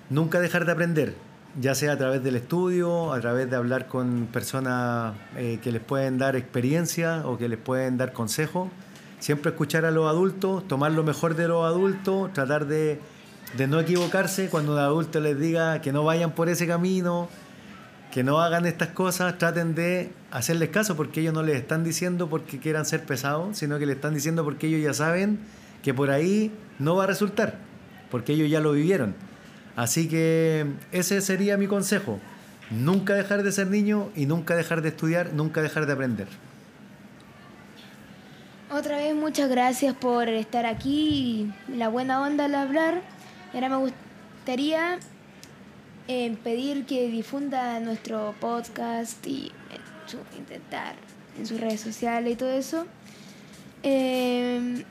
Nunca 0.09 0.41
dejar 0.41 0.65
de 0.65 0.73
aprender, 0.73 1.13
ya 1.59 1.73
sea 1.73 1.93
a 1.93 1.97
través 1.97 2.23
del 2.23 2.35
estudio, 2.35 3.11
a 3.13 3.19
través 3.19 3.49
de 3.49 3.55
hablar 3.55 3.87
con 3.87 4.27
personas 4.31 5.15
eh, 5.35 5.59
que 5.61 5.71
les 5.71 5.81
pueden 5.81 6.17
dar 6.17 6.35
experiencia 6.35 7.23
o 7.25 7.37
que 7.37 7.49
les 7.49 7.57
pueden 7.57 7.97
dar 7.97 8.13
consejos. 8.13 8.69
Siempre 9.19 9.51
escuchar 9.51 9.83
a 9.85 9.91
los 9.91 10.07
adultos, 10.07 10.67
tomar 10.67 10.91
lo 10.91 11.03
mejor 11.03 11.35
de 11.35 11.47
los 11.47 11.65
adultos, 11.65 12.31
tratar 12.33 12.67
de, 12.67 12.99
de 13.57 13.67
no 13.67 13.79
equivocarse 13.79 14.49
cuando 14.49 14.73
un 14.73 14.79
adulto 14.79 15.19
les 15.19 15.39
diga 15.39 15.81
que 15.81 15.91
no 15.91 16.03
vayan 16.03 16.31
por 16.31 16.47
ese 16.47 16.67
camino, 16.67 17.27
que 18.11 18.23
no 18.23 18.39
hagan 18.39 18.67
estas 18.67 18.89
cosas, 18.89 19.39
traten 19.39 19.73
de 19.73 20.11
hacerles 20.29 20.69
caso 20.69 20.95
porque 20.95 21.21
ellos 21.21 21.33
no 21.33 21.41
les 21.41 21.57
están 21.57 21.83
diciendo 21.83 22.29
porque 22.29 22.59
quieran 22.59 22.85
ser 22.85 23.03
pesados, 23.03 23.57
sino 23.57 23.79
que 23.79 23.87
les 23.87 23.95
están 23.95 24.13
diciendo 24.13 24.43
porque 24.43 24.67
ellos 24.67 24.81
ya 24.83 24.93
saben 24.93 25.39
que 25.81 25.93
por 25.93 26.11
ahí 26.11 26.51
no 26.77 26.95
va 26.95 27.05
a 27.05 27.07
resultar, 27.07 27.57
porque 28.11 28.33
ellos 28.33 28.49
ya 28.49 28.59
lo 28.59 28.71
vivieron. 28.73 29.15
Así 29.77 30.09
que 30.09 30.65
ese 30.91 31.21
sería 31.21 31.55
mi 31.55 31.67
consejo. 31.67 32.19
Nunca 32.71 33.13
dejar 33.13 33.43
de 33.43 33.51
ser 33.51 33.67
niño 33.67 34.09
y 34.15 34.25
nunca 34.25 34.55
dejar 34.55 34.81
de 34.81 34.89
estudiar, 34.89 35.33
nunca 35.33 35.61
dejar 35.61 35.85
de 35.85 35.93
aprender. 35.93 36.27
Otra 38.71 38.97
vez 38.97 39.15
muchas 39.15 39.49
gracias 39.49 39.95
por 39.95 40.27
estar 40.29 40.65
aquí 40.65 41.53
la 41.69 41.89
buena 41.89 42.21
onda 42.21 42.45
al 42.45 42.55
hablar. 42.55 43.01
Ahora 43.53 43.69
me 43.69 43.77
gustaría 43.77 44.97
eh, 46.07 46.35
pedir 46.43 46.87
que 46.87 47.07
difunda 47.07 47.79
nuestro 47.79 48.33
podcast 48.41 49.25
y 49.27 49.51
intentar 50.35 50.95
en 51.37 51.45
sus 51.45 51.61
redes 51.61 51.81
sociales 51.81 52.33
y 52.33 52.35
todo 52.35 52.51
eso. 52.51 52.87
Eh, 53.83 54.83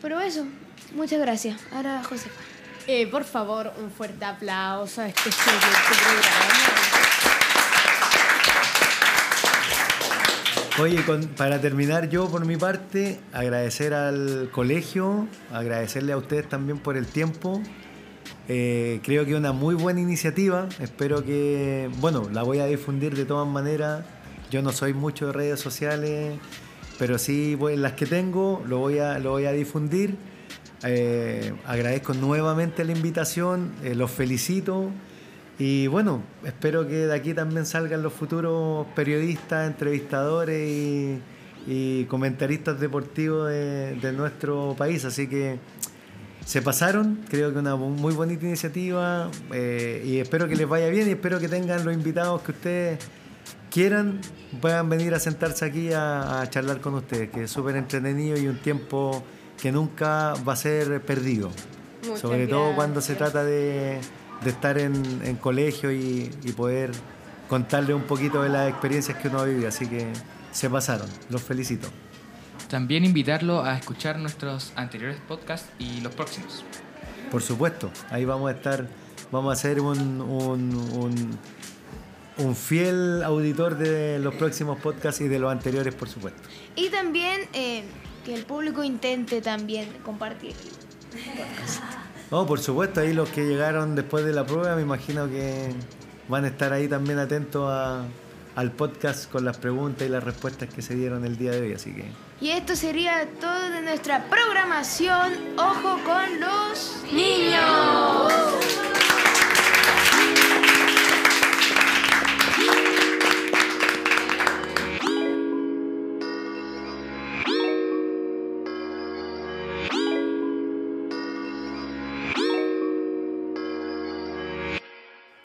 pero 0.00 0.20
eso, 0.20 0.46
muchas 0.94 1.18
gracias. 1.18 1.60
Ahora 1.72 2.00
Josefa. 2.04 2.53
Eh, 2.86 3.06
por 3.06 3.24
favor, 3.24 3.72
un 3.82 3.90
fuerte 3.90 4.26
aplauso 4.26 5.00
a 5.00 5.08
este 5.08 5.30
programa. 5.30 5.84
Oye, 10.78 11.02
para 11.36 11.60
terminar 11.60 12.10
yo 12.10 12.28
por 12.28 12.44
mi 12.44 12.56
parte, 12.56 13.20
agradecer 13.32 13.94
al 13.94 14.50
colegio, 14.52 15.28
agradecerle 15.50 16.12
a 16.12 16.18
ustedes 16.18 16.46
también 16.48 16.78
por 16.78 16.98
el 16.98 17.06
tiempo. 17.06 17.62
Eh, 18.48 19.00
creo 19.02 19.24
que 19.24 19.30
es 19.30 19.36
una 19.38 19.52
muy 19.52 19.76
buena 19.76 20.00
iniciativa, 20.00 20.68
espero 20.78 21.24
que, 21.24 21.88
bueno, 22.00 22.28
la 22.32 22.42
voy 22.42 22.58
a 22.58 22.66
difundir 22.66 23.14
de 23.16 23.24
todas 23.24 23.48
maneras. 23.48 24.04
Yo 24.50 24.60
no 24.60 24.72
soy 24.72 24.92
mucho 24.92 25.28
de 25.28 25.32
redes 25.32 25.60
sociales, 25.60 26.38
pero 26.98 27.16
sí 27.16 27.54
voy, 27.54 27.76
las 27.76 27.92
que 27.92 28.04
tengo 28.04 28.62
lo 28.66 28.78
voy 28.78 28.98
a, 28.98 29.18
lo 29.20 29.30
voy 29.30 29.46
a 29.46 29.52
difundir. 29.52 30.16
Eh, 30.86 31.54
agradezco 31.66 32.12
nuevamente 32.14 32.84
la 32.84 32.92
invitación, 32.92 33.72
eh, 33.82 33.94
los 33.94 34.10
felicito 34.10 34.90
y 35.58 35.86
bueno, 35.86 36.22
espero 36.44 36.86
que 36.86 37.06
de 37.06 37.14
aquí 37.14 37.32
también 37.32 37.64
salgan 37.64 38.02
los 38.02 38.12
futuros 38.12 38.86
periodistas, 38.94 39.68
entrevistadores 39.68 41.20
y, 41.66 42.04
comentaristas 42.08 42.78
deportivos 42.78 43.48
de, 43.48 43.94
de, 43.94 44.12
nuestro 44.12 44.74
país. 44.76 45.04
Así 45.06 45.28
que 45.28 45.58
se 46.44 46.60
pasaron, 46.60 47.20
creo 47.30 47.52
que 47.52 47.58
una 47.58 47.76
muy 47.76 48.12
bonita 48.12 48.44
iniciativa 48.44 49.30
eh, 49.52 50.02
y 50.04 50.18
espero 50.18 50.46
que 50.48 50.56
les 50.56 50.68
vaya 50.68 50.88
bien 50.88 51.08
y 51.08 51.12
espero 51.12 51.40
que 51.40 51.48
tengan 51.48 51.84
los 51.84 51.94
invitados 51.94 52.42
que 52.42 52.52
ustedes 52.52 52.98
quieran, 53.70 54.20
puedan 54.60 54.88
venir 54.90 55.14
a 55.14 55.18
sentarse 55.18 55.64
aquí 55.64 55.92
a, 55.92 56.42
a 56.42 56.50
charlar 56.50 56.80
con 56.80 56.94
ustedes, 56.94 57.30
que 57.30 57.44
es 57.44 57.50
súper 57.50 57.76
entretenido 57.76 58.36
y 58.36 58.46
un 58.46 58.58
tiempo 58.58 59.24
que 59.60 59.72
nunca 59.72 60.34
va 60.46 60.52
a 60.52 60.56
ser 60.56 61.00
perdido. 61.02 61.50
Muchas 62.02 62.20
Sobre 62.20 62.38
gracias. 62.38 62.58
todo 62.58 62.74
cuando 62.74 63.00
se 63.00 63.14
trata 63.14 63.44
de, 63.44 63.98
de 64.42 64.50
estar 64.50 64.78
en, 64.78 65.22
en 65.24 65.36
colegio 65.36 65.90
y, 65.90 66.30
y, 66.44 66.52
poder 66.52 66.92
contarle 67.48 67.94
un 67.94 68.02
poquito 68.02 68.42
de 68.42 68.50
las 68.50 68.68
experiencias 68.68 69.16
que 69.18 69.28
uno 69.28 69.40
ha 69.40 69.44
vivido. 69.44 69.68
Así 69.68 69.86
que 69.86 70.12
se 70.52 70.68
pasaron, 70.68 71.08
los 71.30 71.42
felicito. 71.42 71.88
También 72.68 73.04
invitarlo 73.04 73.64
a 73.64 73.76
escuchar 73.76 74.18
nuestros 74.18 74.72
anteriores 74.76 75.18
podcasts 75.28 75.68
y 75.78 76.00
los 76.00 76.14
próximos. 76.14 76.64
Por 77.30 77.42
supuesto, 77.42 77.90
ahí 78.10 78.24
vamos 78.24 78.50
a 78.50 78.54
estar, 78.54 78.86
vamos 79.30 79.52
a 79.52 79.56
ser 79.56 79.80
un, 79.80 80.20
un, 80.20 80.74
un, 80.92 81.38
un 82.38 82.56
fiel 82.56 83.22
auditor 83.22 83.76
de 83.76 84.18
los 84.18 84.34
próximos 84.34 84.78
podcasts 84.80 85.20
y 85.20 85.28
de 85.28 85.38
los 85.38 85.50
anteriores, 85.50 85.94
por 85.94 86.08
supuesto. 86.08 86.40
Y 86.76 86.90
también 86.90 87.42
eh, 87.52 87.84
que 88.24 88.34
el 88.34 88.44
público 88.44 88.82
intente 88.82 89.40
también 89.40 89.88
compartir. 90.04 90.54
No, 92.30 92.46
por 92.46 92.60
supuesto, 92.60 93.00
ahí 93.00 93.12
los 93.12 93.28
que 93.28 93.44
llegaron 93.44 93.94
después 93.94 94.24
de 94.24 94.32
la 94.32 94.44
prueba, 94.44 94.74
me 94.74 94.82
imagino 94.82 95.28
que 95.28 95.72
van 96.28 96.44
a 96.44 96.48
estar 96.48 96.72
ahí 96.72 96.88
también 96.88 97.18
atentos 97.18 97.70
a, 97.70 98.04
al 98.56 98.72
podcast 98.72 99.30
con 99.30 99.44
las 99.44 99.58
preguntas 99.58 100.06
y 100.06 100.10
las 100.10 100.24
respuestas 100.24 100.68
que 100.72 100.82
se 100.82 100.94
dieron 100.94 101.24
el 101.24 101.36
día 101.36 101.52
de 101.52 101.60
hoy. 101.60 101.74
Así 101.74 101.92
que 101.92 102.06
Y 102.40 102.50
esto 102.50 102.74
sería 102.76 103.28
todo 103.40 103.70
de 103.70 103.82
nuestra 103.82 104.24
programación. 104.28 105.32
Ojo 105.56 106.00
con 106.04 106.40
los 106.40 107.04
niños. 107.12 108.73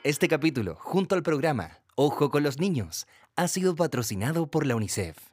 Este 0.10 0.28
capítulo, 0.28 0.76
junto 0.80 1.14
al 1.14 1.22
programa 1.22 1.82
Ojo 1.93 2.32
con 2.32 2.41
los 2.41 2.57
Niños, 2.57 3.05
ha 3.36 3.47
sido 3.47 3.76
patrocinado 3.76 4.47
por 4.47 4.66
la 4.66 4.76
UNICEF. 4.76 5.28